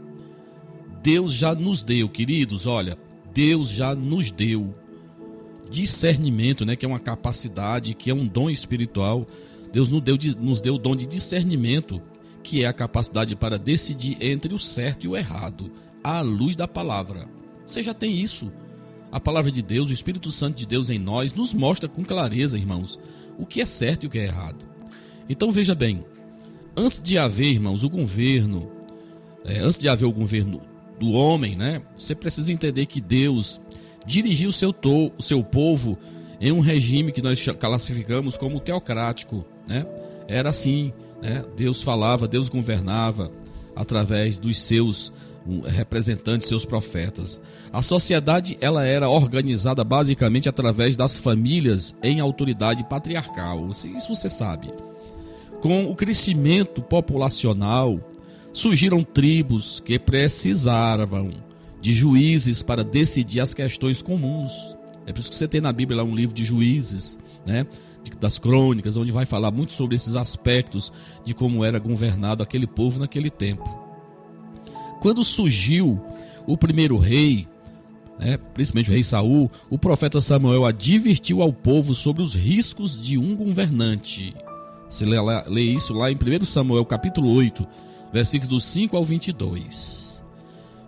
[1.01, 2.95] Deus já nos deu, queridos, olha,
[3.33, 4.71] Deus já nos deu
[5.67, 9.25] discernimento, né, que é uma capacidade, que é um dom espiritual.
[9.73, 11.99] Deus nos deu, nos deu o dom de discernimento,
[12.43, 15.71] que é a capacidade para decidir entre o certo e o errado,
[16.03, 17.27] à luz da palavra.
[17.65, 18.51] Você já tem isso.
[19.11, 22.57] A palavra de Deus, o Espírito Santo de Deus em nós, nos mostra com clareza,
[22.57, 22.97] irmãos,
[23.37, 24.65] o que é certo e o que é errado.
[25.27, 26.03] Então veja bem,
[26.75, 28.71] antes de haver, irmãos, o governo,
[29.43, 30.61] é, antes de haver o governo
[30.99, 31.81] do homem, né?
[31.95, 33.59] Você precisa entender que Deus
[34.05, 35.97] dirigiu o seu, to, o seu povo
[36.39, 39.85] em um regime que nós classificamos como teocrático, né?
[40.27, 41.43] Era assim, né?
[41.55, 43.31] Deus falava, Deus governava
[43.75, 45.11] através dos seus
[45.65, 47.41] representantes, seus profetas.
[47.71, 53.69] A sociedade ela era organizada basicamente através das famílias em autoridade patriarcal.
[53.69, 54.71] Isso você sabe.
[55.61, 57.99] Com o crescimento populacional,
[58.53, 61.31] surgiram tribos que precisavam
[61.79, 64.75] de juízes para decidir as questões comuns.
[65.05, 67.65] É por isso que você tem na Bíblia lá um livro de juízes, né?
[68.19, 70.91] das crônicas, onde vai falar muito sobre esses aspectos
[71.23, 73.80] de como era governado aquele povo naquele tempo.
[75.01, 75.99] Quando surgiu
[76.45, 77.47] o primeiro rei,
[78.19, 83.17] né, principalmente o rei Saul, o profeta Samuel advertiu ao povo sobre os riscos de
[83.17, 84.35] um governante.
[84.87, 87.67] Você lê, lê isso lá em 1 Samuel capítulo 8,
[88.13, 90.21] versículos do 5 ao 22.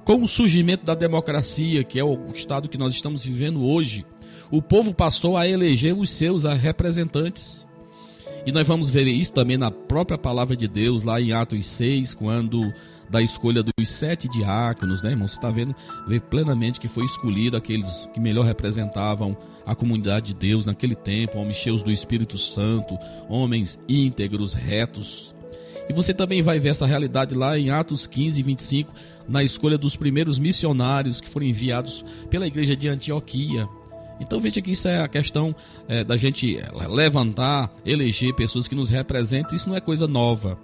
[0.05, 4.05] Com o surgimento da democracia, que é o estado que nós estamos vivendo hoje,
[4.51, 7.68] o povo passou a eleger os seus representantes.
[8.45, 12.14] E nós vamos ver isso também na própria palavra de Deus, lá em Atos 6,
[12.14, 12.72] quando
[13.14, 15.28] da escolha dos sete diáconos, né, irmão?
[15.28, 15.76] Você está vendo,
[16.07, 21.38] vê plenamente que foi escolhido aqueles que melhor representavam a comunidade de Deus naquele tempo,
[21.38, 22.97] homens cheios do Espírito Santo,
[23.30, 25.36] homens íntegros, retos.
[25.88, 28.91] E você também vai ver essa realidade lá em Atos 15 e 25,
[29.30, 33.70] na escolha dos primeiros missionários que foram enviados pela igreja de Antioquia.
[34.20, 35.55] Então veja que isso é a questão
[35.88, 36.59] é, da gente
[36.89, 40.57] levantar, eleger pessoas que nos representem, isso não é coisa nova.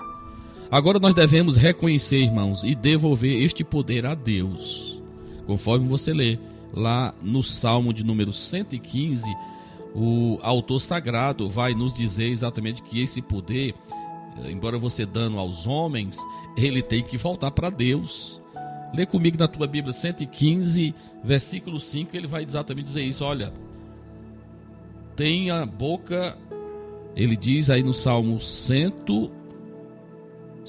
[0.72, 5.01] Agora nós devemos reconhecer, irmãos, e devolver este poder a Deus.
[5.47, 6.38] Conforme você lê
[6.72, 9.26] lá no Salmo de número 115,
[9.95, 13.74] o autor sagrado vai nos dizer exatamente que esse poder,
[14.47, 16.17] embora você dando aos homens,
[16.55, 18.39] ele tem que voltar para Deus.
[18.93, 20.93] Lê comigo na tua Bíblia 115,
[21.24, 23.26] versículo 5, ele vai exatamente dizer isso.
[23.26, 23.51] Olha,
[25.15, 26.38] tem a boca,
[27.15, 28.93] ele diz aí no Salmo 100,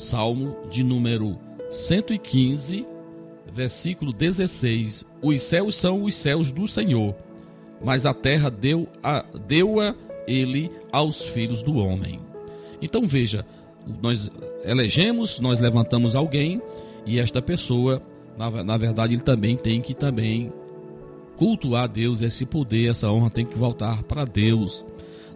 [0.01, 1.38] Salmo de número
[1.68, 2.86] 115,
[3.53, 7.14] versículo 16: Os céus são os céus do Senhor,
[7.84, 9.94] mas a terra deu a, deu-a
[10.26, 12.18] ele aos filhos do homem.
[12.80, 13.44] Então veja,
[14.01, 14.30] nós
[14.64, 16.62] elegemos, nós levantamos alguém
[17.05, 18.01] e esta pessoa,
[18.38, 20.51] na, na verdade, ele também tem que também
[21.36, 24.82] cultuar a Deus, esse poder, essa honra tem que voltar para Deus.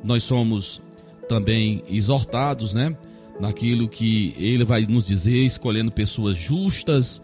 [0.02, 0.80] Nós somos
[1.28, 2.96] também exortados, né?
[3.40, 7.20] Naquilo que ele vai nos dizer, escolhendo pessoas justas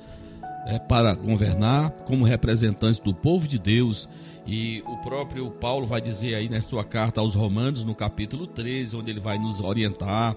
[0.66, 4.08] é, para governar, como representantes do povo de Deus.
[4.46, 8.96] E o próprio Paulo vai dizer aí na sua carta aos Romanos, no capítulo 13,
[8.96, 10.36] onde ele vai nos orientar.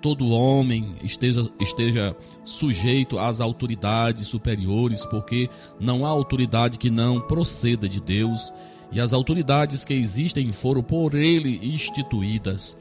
[0.00, 5.48] Todo homem esteja, esteja sujeito às autoridades superiores, porque
[5.80, 8.52] não há autoridade que não proceda de Deus,
[8.92, 12.76] e as autoridades que existem foram por ele instituídas,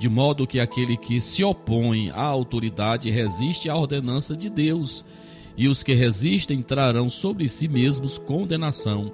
[0.00, 5.04] de modo que aquele que se opõe à autoridade resiste à ordenança de Deus,
[5.58, 9.12] e os que resistem trarão sobre si mesmos condenação,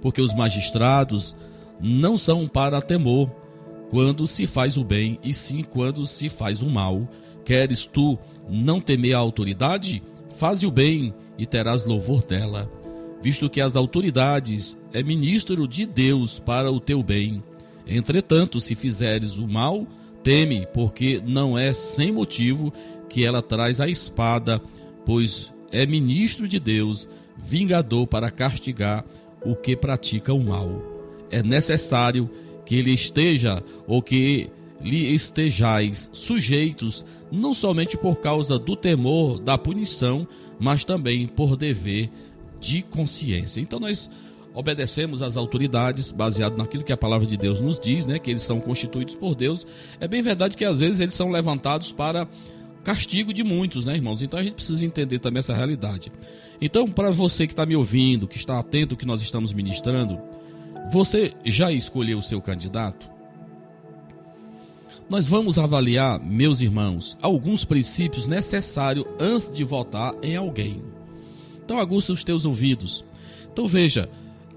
[0.00, 1.34] porque os magistrados
[1.80, 3.28] não são para temor,
[3.90, 7.08] quando se faz o bem, e sim quando se faz o mal.
[7.44, 8.16] Queres tu
[8.48, 10.00] não temer a autoridade?
[10.36, 12.70] Faze o bem e terás louvor dela,
[13.20, 17.42] visto que as autoridades é ministro de Deus para o teu bem.
[17.88, 19.84] Entretanto, se fizeres o mal,
[20.28, 22.70] teme, porque não é sem motivo
[23.08, 24.60] que ela traz a espada,
[25.02, 27.08] pois é ministro de Deus,
[27.38, 29.06] vingador para castigar
[29.42, 30.82] o que pratica o mal.
[31.30, 32.28] É necessário
[32.66, 34.50] que ele esteja ou que
[34.82, 40.28] lhe estejais sujeitos, não somente por causa do temor da punição,
[40.60, 42.10] mas também por dever
[42.60, 43.62] de consciência.
[43.62, 44.10] Então nós
[44.54, 48.42] obedecemos às autoridades baseado naquilo que a palavra de Deus nos diz, né, que eles
[48.42, 49.66] são constituídos por Deus.
[50.00, 52.28] É bem verdade que às vezes eles são levantados para
[52.82, 54.22] castigo de muitos, né, irmãos?
[54.22, 56.10] Então a gente precisa entender também essa realidade.
[56.60, 60.18] Então, para você que está me ouvindo, que está atento ao que nós estamos ministrando,
[60.90, 63.08] você já escolheu o seu candidato?
[65.08, 70.82] Nós vamos avaliar, meus irmãos, alguns princípios necessários antes de votar em alguém.
[71.64, 73.04] Então, aguça os teus ouvidos.
[73.52, 74.08] Então, veja,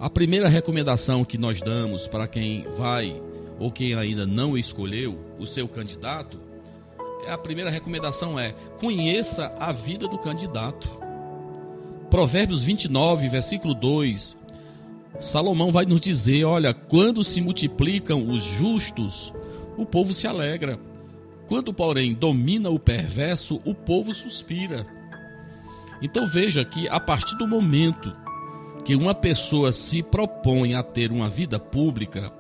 [0.02, 3.22] a primeira recomendação que nós damos para quem vai
[3.60, 6.40] ou quem ainda não escolheu o seu candidato,
[7.28, 10.90] é a primeira recomendação é: conheça a vida do candidato.
[12.10, 14.36] Provérbios 29, versículo 2,
[15.20, 19.32] Salomão vai nos dizer: olha, quando se multiplicam os justos,
[19.78, 20.80] o povo se alegra.
[21.48, 24.88] Quando, porém, domina o perverso, o povo suspira.
[26.02, 28.12] Então veja que a partir do momento
[28.84, 32.32] que uma pessoa se propõe a ter uma vida pública,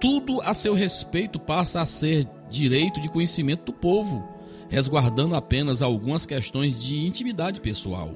[0.00, 4.26] tudo a seu respeito passa a ser direito de conhecimento do povo,
[4.68, 8.10] resguardando apenas algumas questões de intimidade pessoal.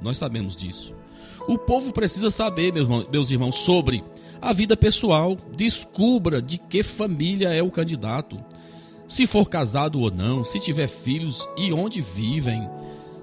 [0.00, 0.94] Nós sabemos disso.
[1.48, 2.72] O povo precisa saber,
[3.10, 4.02] meus irmãos, sobre
[4.40, 5.36] a vida pessoal.
[5.56, 8.42] Descubra de que família é o candidato.
[9.06, 12.68] Se for casado ou não, se tiver filhos e onde vivem.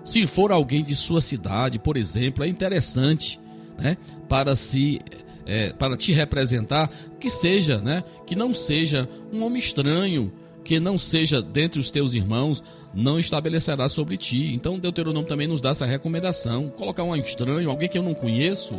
[0.03, 3.39] Se for alguém de sua cidade, por exemplo, é interessante,
[3.77, 3.97] né,
[4.27, 5.01] para se
[5.45, 10.31] é, para te representar, que seja, né, que não seja um homem estranho,
[10.63, 12.63] que não seja dentre os teus irmãos,
[12.93, 14.53] não estabelecerá sobre ti.
[14.53, 16.69] Então Deuteronômio também nos dá essa recomendação.
[16.69, 18.75] Colocar um estranho, alguém que eu não conheço.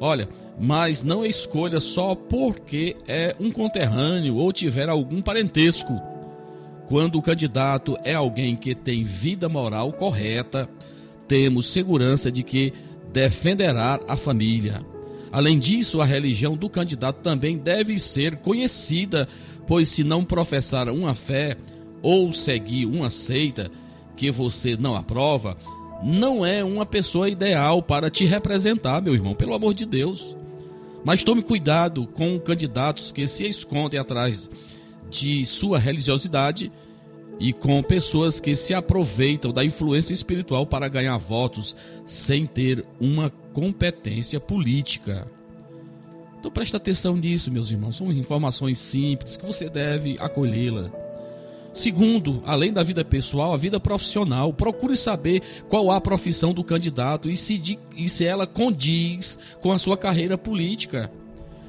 [0.00, 0.28] Olha,
[0.58, 5.94] mas não escolha só porque é um conterrâneo ou tiver algum parentesco.
[6.88, 10.68] quando o candidato é alguém que tem vida moral correta,
[11.28, 12.72] temos segurança de que
[13.12, 14.84] defenderá a família.
[15.32, 19.28] Além disso, a religião do candidato também deve ser conhecida,
[19.66, 21.56] pois se não professar uma fé
[22.02, 23.70] ou seguir uma seita
[24.16, 25.56] que você não aprova,
[26.02, 30.36] não é uma pessoa ideal para te representar, meu irmão, pelo amor de Deus.
[31.04, 34.50] Mas tome cuidado com candidatos que se escondem atrás
[35.08, 36.70] de sua religiosidade
[37.40, 41.74] e com pessoas que se aproveitam da influência espiritual para ganhar votos
[42.04, 45.26] sem ter uma competência política.
[46.38, 47.96] Então preste atenção nisso, meus irmãos.
[47.96, 50.90] São informações simples que você deve acolhê-la.
[51.72, 54.52] Segundo, além da vida pessoal, a vida profissional.
[54.52, 59.78] Procure saber qual a profissão do candidato e se, e se ela condiz com a
[59.78, 61.10] sua carreira política.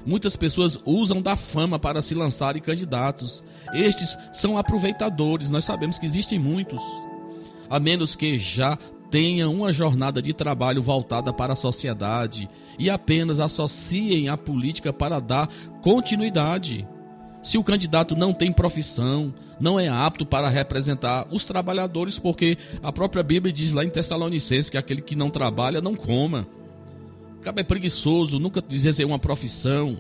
[0.06, 3.43] Muitas pessoas usam da fama para se lançarem candidatos.
[3.74, 6.82] Estes são aproveitadores, nós sabemos que existem muitos.
[7.70, 8.78] A menos que já
[9.12, 12.49] tenha uma jornada de trabalho voltada para a sociedade
[12.80, 15.49] e apenas associem a política para dar
[15.82, 16.88] continuidade.
[17.43, 22.91] Se o candidato não tem profissão, não é apto para representar os trabalhadores, porque a
[22.91, 26.47] própria Bíblia diz lá em Tessalonicenses que aquele que não trabalha não coma.
[27.42, 30.00] Cabe é preguiçoso, nunca dizer ser uma profissão.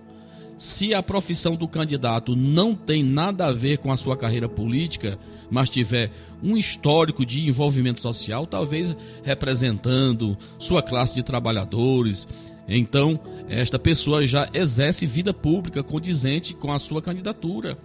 [0.57, 5.17] Se a profissão do candidato não tem nada a ver com a sua carreira política,
[5.49, 6.11] mas tiver
[6.43, 12.27] um histórico de envolvimento social, talvez representando sua classe de trabalhadores,
[12.67, 13.19] então
[13.49, 17.75] esta pessoa já exerce vida pública condizente com a sua candidatura.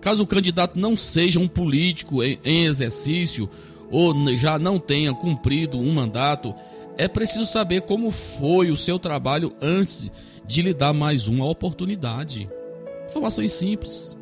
[0.00, 3.48] Caso o candidato não seja um político em exercício
[3.90, 6.54] ou já não tenha cumprido um mandato,
[6.98, 10.10] é preciso saber como foi o seu trabalho antes
[10.46, 12.48] de lhe dar mais uma oportunidade.
[13.08, 14.16] Informações simples.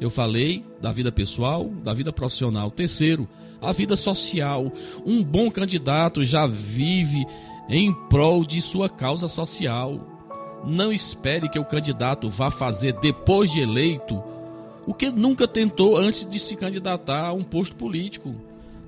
[0.00, 2.70] Eu falei da vida pessoal, da vida profissional.
[2.70, 3.28] Terceiro,
[3.60, 4.72] a vida social.
[5.04, 7.24] Um bom candidato já vive
[7.68, 10.00] em prol de sua causa social.
[10.64, 14.22] Não espere que o candidato vá fazer depois de eleito
[14.86, 18.34] o que nunca tentou antes de se candidatar a um posto político.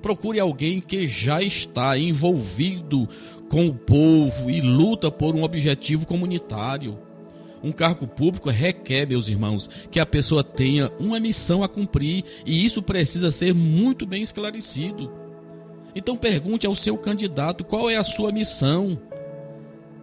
[0.01, 3.07] Procure alguém que já está envolvido
[3.49, 6.97] com o povo e luta por um objetivo comunitário.
[7.63, 12.63] Um cargo público requer, meus irmãos, que a pessoa tenha uma missão a cumprir e
[12.63, 15.11] isso precisa ser muito bem esclarecido.
[15.95, 18.99] Então pergunte ao seu candidato qual é a sua missão.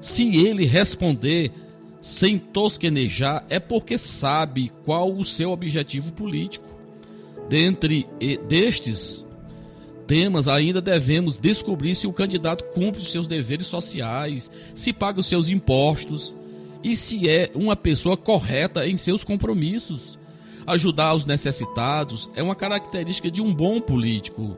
[0.01, 1.53] Se ele responder
[2.01, 6.68] sem tosquenejar, é porque sabe qual o seu objetivo político.
[7.49, 8.07] Dentre
[8.49, 9.24] destes
[10.07, 15.27] temas, ainda devemos descobrir se o candidato cumpre os seus deveres sociais, se paga os
[15.27, 16.35] seus impostos
[16.83, 20.19] e se é uma pessoa correta em seus compromissos.
[20.67, 24.57] Ajudar os necessitados é uma característica de um bom político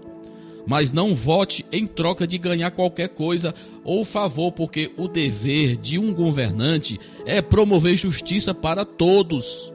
[0.67, 5.99] mas não vote em troca de ganhar qualquer coisa ou favor, porque o dever de
[5.99, 9.73] um governante é promover justiça para todos.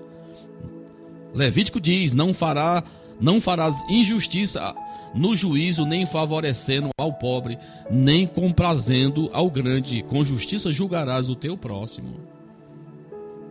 [1.34, 2.84] Levítico diz: não fará,
[3.20, 4.76] não farás injustiça
[5.14, 7.58] no juízo, nem favorecendo ao pobre,
[7.90, 10.04] nem comprazendo ao grande.
[10.04, 12.20] Com justiça julgarás o teu próximo.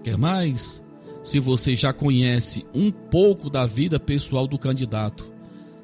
[0.02, 0.82] Quer mais?
[1.22, 5.30] Se você já conhece um pouco da vida pessoal do candidato,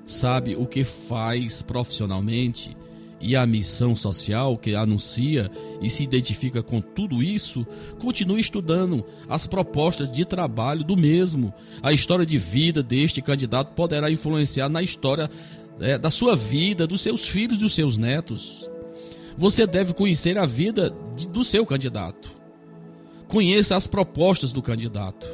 [0.07, 2.75] sabe o que faz profissionalmente
[3.21, 5.51] e a missão social que anuncia
[5.81, 7.67] e se identifica com tudo isso,
[7.99, 11.53] continue estudando as propostas de trabalho do mesmo.
[11.83, 15.31] A história de vida deste candidato poderá influenciar na história
[15.81, 18.71] é, da sua vida, dos seus filhos e dos seus netos.
[19.37, 22.31] Você deve conhecer a vida de, do seu candidato.
[23.29, 25.27] Conheça as propostas do candidato.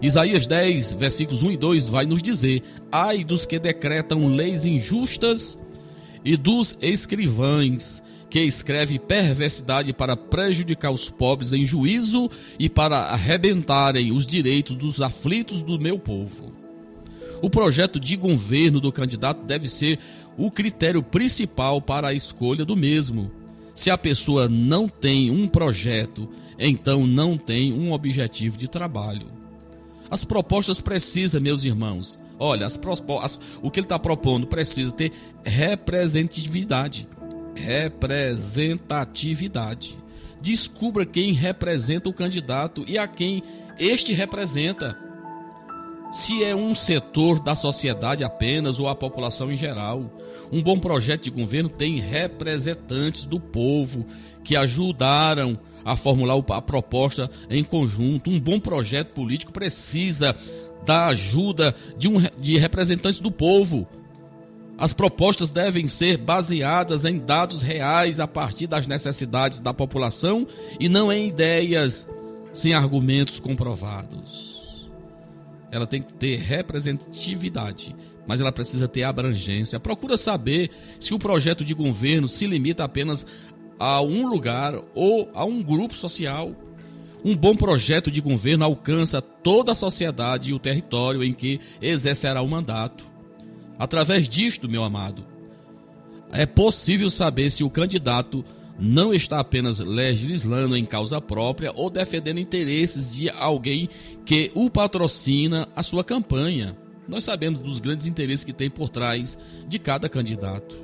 [0.00, 5.58] Isaías 10, versículos 1 e 2 vai nos dizer: Ai dos que decretam leis injustas
[6.24, 12.28] e dos escrivães que escreve perversidade para prejudicar os pobres em juízo
[12.58, 16.63] e para arrebentarem os direitos dos aflitos do meu povo.
[17.44, 19.98] O projeto de governo do candidato deve ser
[20.34, 23.30] o critério principal para a escolha do mesmo.
[23.74, 26.26] Se a pessoa não tem um projeto,
[26.58, 29.26] então não tem um objetivo de trabalho.
[30.10, 32.18] As propostas precisam, meus irmãos.
[32.38, 32.80] Olha, as,
[33.22, 35.12] as, o que ele está propondo precisa ter
[35.44, 37.06] representatividade.
[37.54, 39.98] Representatividade.
[40.40, 43.42] Descubra quem representa o candidato e a quem
[43.78, 45.03] este representa.
[46.14, 50.08] Se é um setor da sociedade apenas ou a população em geral.
[50.52, 54.06] Um bom projeto de governo tem representantes do povo
[54.44, 58.30] que ajudaram a formular a proposta em conjunto.
[58.30, 60.36] Um bom projeto político precisa
[60.86, 63.84] da ajuda de, um, de representantes do povo.
[64.78, 70.46] As propostas devem ser baseadas em dados reais a partir das necessidades da população
[70.78, 72.08] e não em ideias
[72.52, 74.53] sem argumentos comprovados.
[75.74, 77.96] Ela tem que ter representatividade,
[78.28, 79.80] mas ela precisa ter abrangência.
[79.80, 80.70] Procura saber
[81.00, 83.26] se o projeto de governo se limita apenas
[83.76, 86.54] a um lugar ou a um grupo social.
[87.24, 92.40] Um bom projeto de governo alcança toda a sociedade e o território em que exercerá
[92.40, 93.04] o mandato.
[93.76, 95.26] Através disto, meu amado,
[96.30, 98.44] é possível saber se o candidato
[98.78, 103.88] não está apenas legislando em causa própria ou defendendo interesses de alguém
[104.24, 106.76] que o patrocina a sua campanha.
[107.06, 110.78] Nós sabemos dos grandes interesses que tem por trás de cada candidato.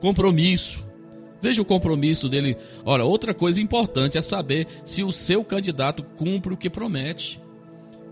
[0.00, 0.86] Compromisso.
[1.40, 2.56] Veja o compromisso dele.
[2.84, 7.40] Ora, outra coisa importante é saber se o seu candidato cumpre o que promete.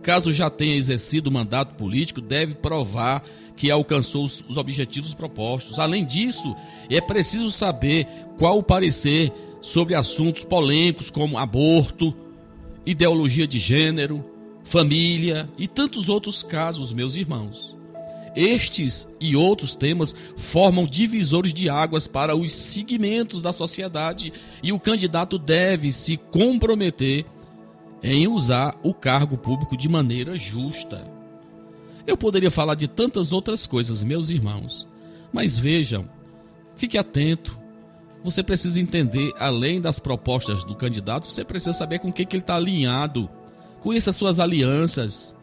[0.03, 3.25] Caso já tenha exercido mandato político, deve provar
[3.57, 5.79] que alcançou os, os objetivos propostos.
[5.79, 6.55] Além disso,
[6.91, 12.15] é preciso saber qual o parecer sobre assuntos polêmicos como aborto,
[12.85, 14.25] ideologia de gênero,
[14.63, 17.77] família e tantos outros casos, meus irmãos.
[18.37, 24.31] Estes e outros temas formam divisores de águas para os segmentos da sociedade
[24.63, 27.25] e o candidato deve se comprometer
[28.03, 31.16] em usar o cargo público de maneira justa.
[32.07, 34.87] Eu poderia falar de tantas outras coisas, meus irmãos,
[35.33, 36.09] mas vejam,
[36.77, 37.59] fique atento.
[38.23, 42.39] Você precisa entender, além das propostas do candidato, você precisa saber com o que, ele
[42.39, 43.29] está alinhado.
[43.81, 45.35] Conheça suas alianças.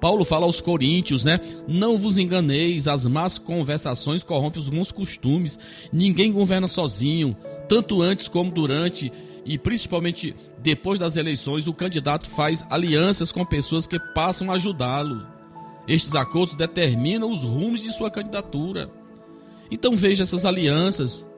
[0.00, 1.40] Paulo fala aos coríntios, né?
[1.66, 5.58] Não vos enganeis, as más conversações corrompem os bons costumes.
[5.92, 7.36] Ninguém governa sozinho,
[7.68, 9.12] tanto antes como durante
[9.44, 15.35] e principalmente depois das eleições, o candidato faz alianças com pessoas que passam a ajudá-lo.
[15.86, 18.90] Estes acordos determinam os rumos de sua candidatura.
[19.70, 21.28] Então veja essas alianças.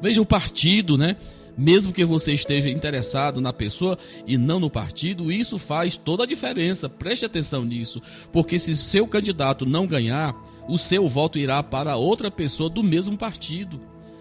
[0.00, 1.16] Veja o partido, né?
[1.56, 6.26] Mesmo que você esteja interessado na pessoa e não no partido, isso faz toda a
[6.26, 6.86] diferença.
[6.86, 10.34] Preste atenção nisso, porque se seu candidato não ganhar,
[10.68, 13.80] o seu voto irá para outra pessoa do mesmo partido.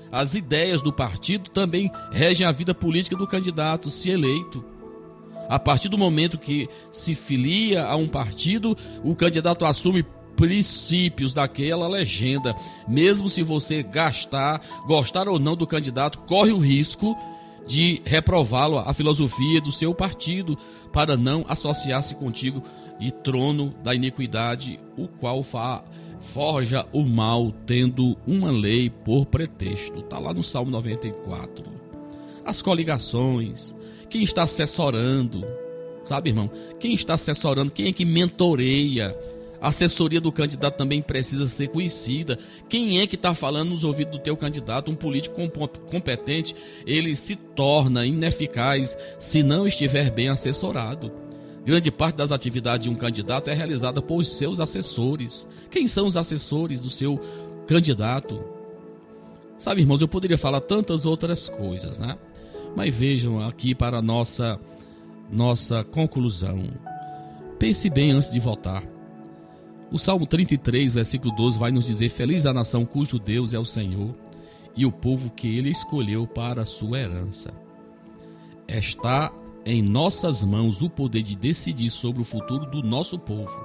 [0.10, 4.64] As ideias do partido também regem a vida política do candidato, se eleito.
[5.48, 11.88] A partir do momento que se filia a um partido, o candidato assume princípios daquela
[11.88, 12.56] legenda.
[12.88, 17.16] Mesmo se você gastar, gostar ou não do candidato, corre o risco
[17.68, 20.58] de reprová-lo a filosofia do seu partido
[20.94, 22.64] para não associar-se contigo
[23.00, 25.84] e trono da iniquidade, o qual fa
[26.22, 30.00] forja o mal tendo uma lei por pretexto.
[30.00, 31.66] Está lá no Salmo 94.
[32.44, 33.75] As coligações,
[34.16, 35.46] quem está assessorando,
[36.06, 36.50] sabe, irmão?
[36.80, 39.14] Quem está assessorando, quem é que mentoreia?
[39.60, 42.40] A assessoria do candidato também precisa ser conhecida.
[42.70, 44.90] Quem é que está falando nos ouvidos do teu candidato?
[44.90, 45.36] Um político
[45.92, 46.56] competente,
[46.88, 51.12] ele se torna ineficaz se não estiver bem assessorado.
[51.66, 55.46] Grande parte das atividades de um candidato é realizada por seus assessores.
[55.70, 57.20] Quem são os assessores do seu
[57.68, 58.42] candidato?
[59.58, 62.18] Sabe, irmãos, eu poderia falar tantas outras coisas, né?
[62.76, 64.60] Mas vejam aqui para nossa
[65.32, 66.64] nossa conclusão.
[67.58, 68.84] Pense bem antes de votar.
[69.92, 73.66] O Salmo 33, versículo 12 vai nos dizer: Feliz a nação cujo Deus é o
[73.66, 74.16] Senhor
[74.76, 77.54] e o povo que ele escolheu para a sua herança.
[78.68, 79.32] Está
[79.66, 83.58] em nossas mãos o poder de decidir sobre o futuro do nosso povo.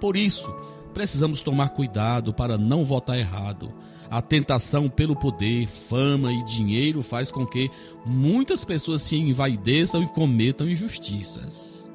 [0.00, 0.52] Por isso,
[0.92, 3.72] precisamos tomar cuidado para não votar errado.
[4.10, 7.70] A tentação pelo poder, fama e dinheiro faz com que
[8.04, 11.90] muitas pessoas se envaideçam e cometam injustiças.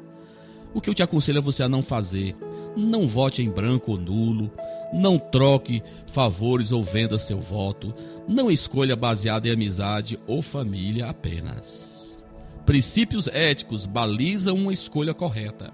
[0.74, 2.36] O que eu te aconselho é você a não fazer.
[2.76, 4.52] Não vote em branco ou nulo.
[4.94, 7.94] Não troque favores ou venda seu voto.
[8.28, 12.24] Não escolha baseado em amizade ou família apenas.
[12.66, 15.74] Princípios éticos balizam uma escolha correta.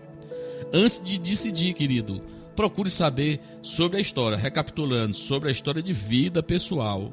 [0.73, 2.21] Antes de decidir, querido,
[2.55, 7.11] procure saber sobre a história, recapitulando sobre a história de vida pessoal,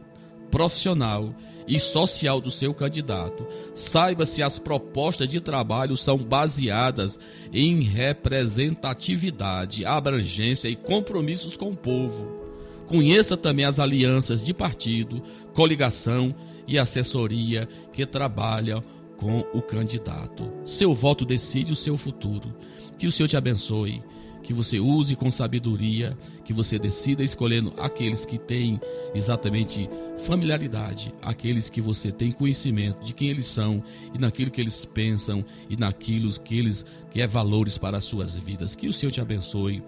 [0.51, 1.35] profissional
[1.67, 3.47] e social do seu candidato.
[3.75, 7.21] Saiba se as propostas de trabalho são baseadas
[7.53, 12.41] em representatividade, abrangência e compromissos com o povo.
[12.87, 15.23] Conheça também as alianças de partido,
[15.55, 16.35] coligação
[16.67, 18.83] e assessoria que trabalham
[19.17, 20.53] com o candidato.
[20.65, 22.55] Seu voto decide o seu futuro.
[22.99, 24.03] Que o Senhor te abençoe,
[24.43, 28.81] que você use com sabedoria, que você decida escolhendo aqueles que têm
[29.15, 29.89] exatamente
[30.19, 33.83] familiaridade, aqueles que você tem conhecimento de quem eles são
[34.15, 38.37] e naquilo que eles pensam e naquilo que eles que é valores para as suas
[38.37, 38.75] vidas.
[38.75, 39.83] Que o Senhor te abençoe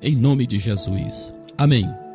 [0.00, 1.34] em nome de Jesus.
[1.58, 2.05] Amém.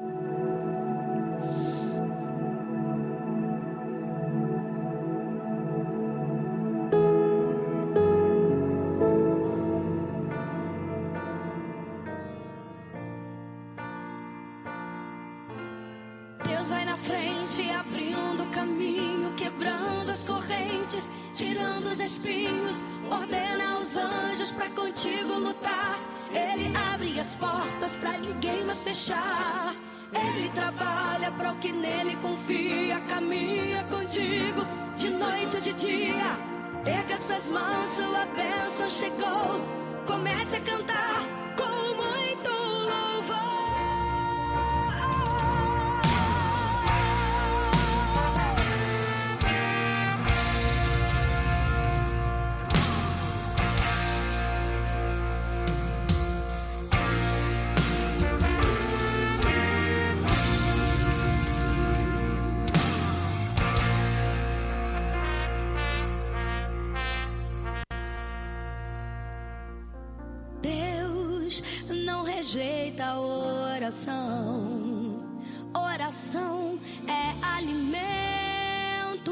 [72.51, 75.17] Ajeita a oração.
[75.73, 76.77] Oração
[77.07, 79.31] é alimento.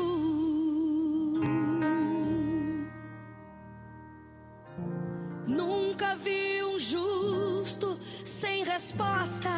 [5.45, 9.49] Nunca vi um justo sem resposta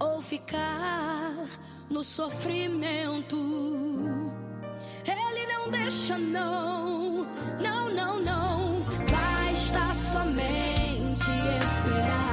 [0.00, 1.46] ou ficar
[1.88, 3.36] no sofrimento.
[5.06, 7.24] Ele não deixa, não,
[7.62, 8.80] não, não, não.
[9.08, 11.30] Basta somente
[11.62, 12.29] esperar.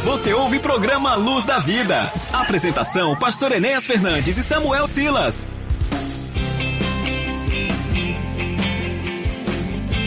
[0.00, 2.12] Você ouve o programa Luz da Vida.
[2.32, 5.46] Apresentação: Pastor Enéas Fernandes e Samuel Silas.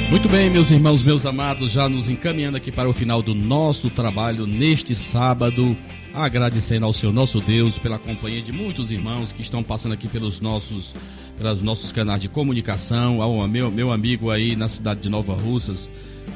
[0.10, 3.90] Muito bem, meus irmãos, meus amados, já nos encaminhando aqui para o final do nosso
[3.90, 5.76] trabalho neste sábado,
[6.14, 10.40] agradecendo ao Senhor nosso Deus pela companhia de muitos irmãos que estão passando aqui pelos
[10.40, 10.94] nossos,
[11.36, 15.90] pelos nossos canais de comunicação, ao meu, meu amigo aí na cidade de Nova Russas,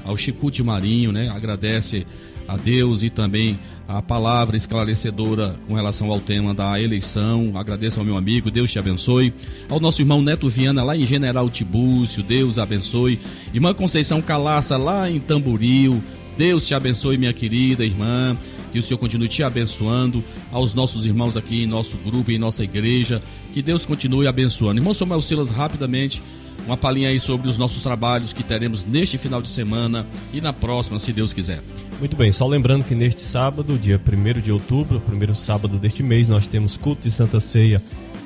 [0.03, 1.29] ao Chicute Marinho, né?
[1.29, 2.05] Agradece
[2.47, 7.53] a Deus e também a palavra esclarecedora com relação ao tema da eleição.
[7.55, 9.33] Agradeço ao meu amigo, Deus te abençoe.
[9.69, 13.19] Ao nosso irmão Neto Viana, lá em General Tibúrcio, Deus abençoe.
[13.53, 16.03] Irmã Conceição Calaça, lá em Tamboril,
[16.37, 18.37] Deus te abençoe, minha querida irmã.
[18.71, 20.23] Que o Senhor continue te abençoando.
[20.51, 23.21] Aos nossos irmãos aqui em nosso grupo, em nossa igreja.
[23.53, 24.79] Que Deus continue abençoando.
[24.79, 26.21] Irmão Samuel Silas, rapidamente,
[26.65, 30.51] uma palhinha aí sobre os nossos trabalhos que teremos neste final de semana e na
[30.51, 31.61] próxima, se Deus quiser.
[31.99, 36.29] Muito bem, só lembrando que neste sábado, dia 1 de outubro, primeiro sábado deste mês,
[36.29, 37.81] nós temos culto de Santa Ceia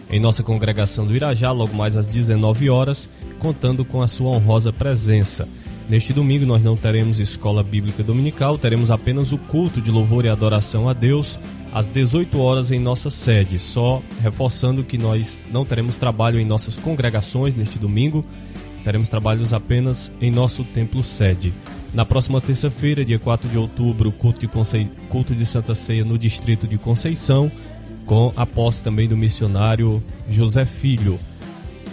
[0.10, 3.08] em nossa congregação do Irajá, logo mais às 19 horas,
[3.40, 5.48] contando com a sua honrosa presença.
[5.90, 10.30] Neste domingo nós não teremos escola bíblica dominical, teremos apenas o culto de louvor e
[10.30, 11.38] adoração a Deus
[11.74, 13.60] às 18 horas em nossa sede.
[13.60, 18.26] Só reforçando que nós não teremos trabalho em nossas congregações neste domingo,
[18.84, 21.54] teremos trabalhos apenas em nosso templo sede.
[21.94, 24.48] Na próxima terça-feira, dia 4 de outubro, culto de,
[25.10, 27.52] culto de Santa Ceia no distrito de Conceição,
[28.06, 31.20] com a posse também do missionário José Filho.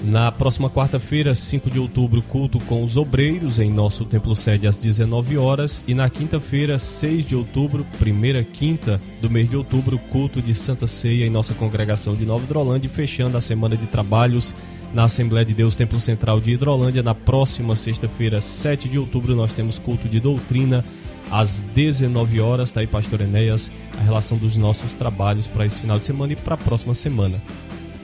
[0.04, 4.80] Na próxima quarta-feira, 5 de outubro, culto com os obreiros em nosso templo sede às
[4.80, 5.82] 19 horas.
[5.88, 10.86] E na quinta-feira, 6 de outubro, primeira quinta do mês de outubro, culto de Santa
[10.86, 14.54] Ceia em nossa congregação de Nova Hidrolândia, fechando a semana de trabalhos
[14.94, 17.02] na Assembleia de Deus Templo Central de Hidrolândia.
[17.02, 20.84] Na próxima sexta-feira, 7 de outubro, nós temos culto de doutrina
[21.28, 22.68] às 19 horas.
[22.68, 23.68] Está aí, Pastor Enéas,
[23.98, 27.42] a relação dos nossos trabalhos para esse final de semana e para a próxima semana.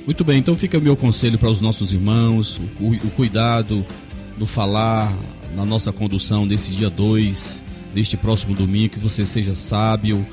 [0.06, 3.84] Muito bem, então fica o meu conselho para os nossos irmãos, o, o cuidado
[4.36, 5.10] do falar
[5.56, 7.62] na nossa condução desse dia 2,
[7.94, 10.26] deste próximo domingo, que você seja sábio,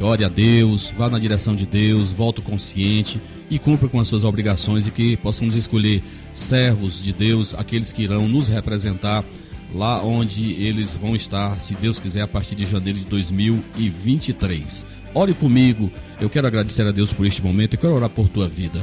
[0.00, 4.24] ore a Deus, vá na direção de Deus, volte consciente e cumpra com as suas
[4.24, 6.02] obrigações e que possamos escolher
[6.34, 9.24] servos de Deus, aqueles que irão nos representar
[9.72, 14.84] lá onde eles vão estar, se Deus quiser, a partir de janeiro de 2023.
[15.14, 18.48] Ore comigo, eu quero agradecer a Deus por este momento e quero orar por tua
[18.48, 18.82] vida.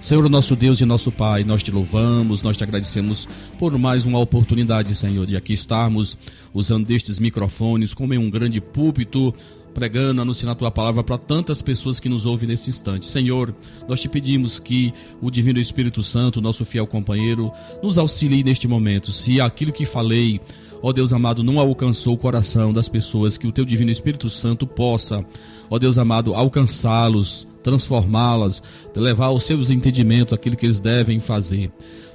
[0.00, 3.28] Senhor, nosso Deus e nosso Pai, nós te louvamos, nós te agradecemos
[3.58, 6.16] por mais uma oportunidade, Senhor, de aqui estarmos
[6.54, 9.34] usando destes microfones como em um grande púlpito,
[9.74, 13.04] pregando, anunciando a tua palavra para tantas pessoas que nos ouvem nesse instante.
[13.04, 13.54] Senhor,
[13.86, 19.12] nós te pedimos que o Divino Espírito Santo, nosso fiel companheiro, nos auxilie neste momento.
[19.12, 20.40] Se aquilo que falei,
[20.82, 24.66] ó Deus amado, não alcançou o coração das pessoas, que o teu Divino Espírito Santo
[24.66, 25.24] possa,
[25.68, 28.62] ó Deus amado, alcançá-los, transformá-las,
[28.94, 31.70] levar aos seus entendimentos aquilo que eles devem fazer.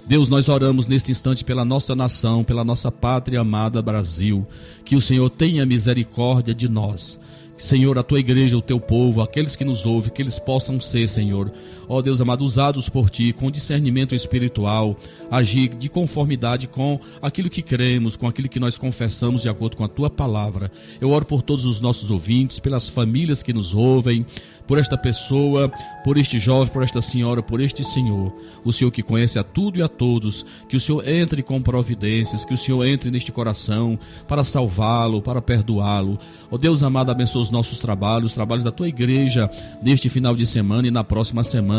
[0.07, 4.45] Deus, nós oramos neste instante pela nossa nação, pela nossa pátria amada Brasil,
[4.84, 7.20] que o Senhor tenha misericórdia de nós.
[7.57, 11.07] Senhor, a tua igreja, o teu povo, aqueles que nos ouvem, que eles possam ser,
[11.07, 11.51] Senhor,
[11.88, 14.97] ó Deus amado, usados por ti com discernimento espiritual,
[15.29, 19.83] agir de conformidade com aquilo que cremos, com aquilo que nós confessamos de acordo com
[19.83, 20.71] a tua palavra.
[20.99, 24.25] Eu oro por todos os nossos ouvintes, pelas famílias que nos ouvem,
[24.67, 25.71] por esta pessoa,
[26.03, 28.33] por este jovem, por esta senhora, por este senhor.
[28.63, 32.43] O Senhor que conhece a tudo e a todos, que o Senhor entre com providências,
[32.43, 36.19] que o Senhor entre neste coração para salvá-lo, para perdoá-lo.
[36.49, 39.49] Ó Deus amado, abençoa os nossos trabalhos, os trabalhos da tua igreja
[39.83, 41.74] neste final de semana e na próxima semana.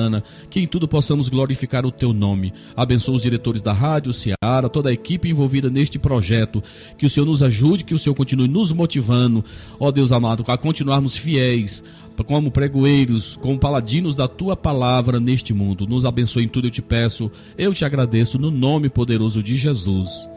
[0.50, 2.52] Que em tudo possamos glorificar o teu nome.
[2.76, 6.62] Abençoa os diretores da Rádio Ceará, toda a equipe envolvida neste projeto.
[6.96, 9.44] Que o Senhor nos ajude, que o Senhor continue nos motivando,
[9.78, 11.82] ó Deus amado, a continuarmos fiéis
[12.24, 15.86] como pregoeiros, como paladinos da tua palavra neste mundo.
[15.86, 20.28] Nos abençoe em tudo, eu te peço, eu te agradeço no nome poderoso de Jesus.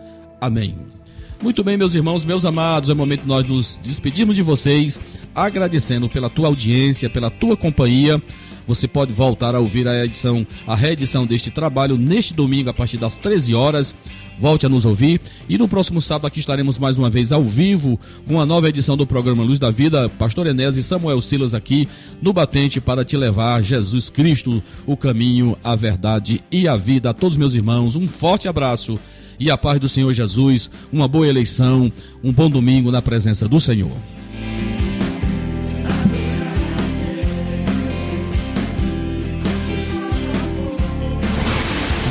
[0.41, 0.75] Amém.
[1.41, 4.99] Muito bem, meus irmãos, meus amados, é o momento de nós nos despedirmos de vocês,
[5.33, 8.21] agradecendo pela tua audiência, pela tua companhia.
[8.69, 12.97] Você pode voltar a ouvir a edição, a reedição deste trabalho neste domingo a partir
[12.97, 13.95] das 13 horas.
[14.39, 17.99] Volte a nos ouvir e no próximo sábado aqui estaremos mais uma vez ao vivo
[18.27, 20.07] com a nova edição do programa Luz da Vida.
[20.07, 21.89] Pastor Enés e Samuel Silas aqui
[22.21, 27.09] no batente para te levar Jesus Cristo, o caminho, a verdade e a vida.
[27.09, 28.99] A todos meus irmãos, um forte abraço
[29.39, 31.91] e a paz do Senhor Jesus, uma boa eleição,
[32.23, 33.97] um bom domingo na presença do Senhor.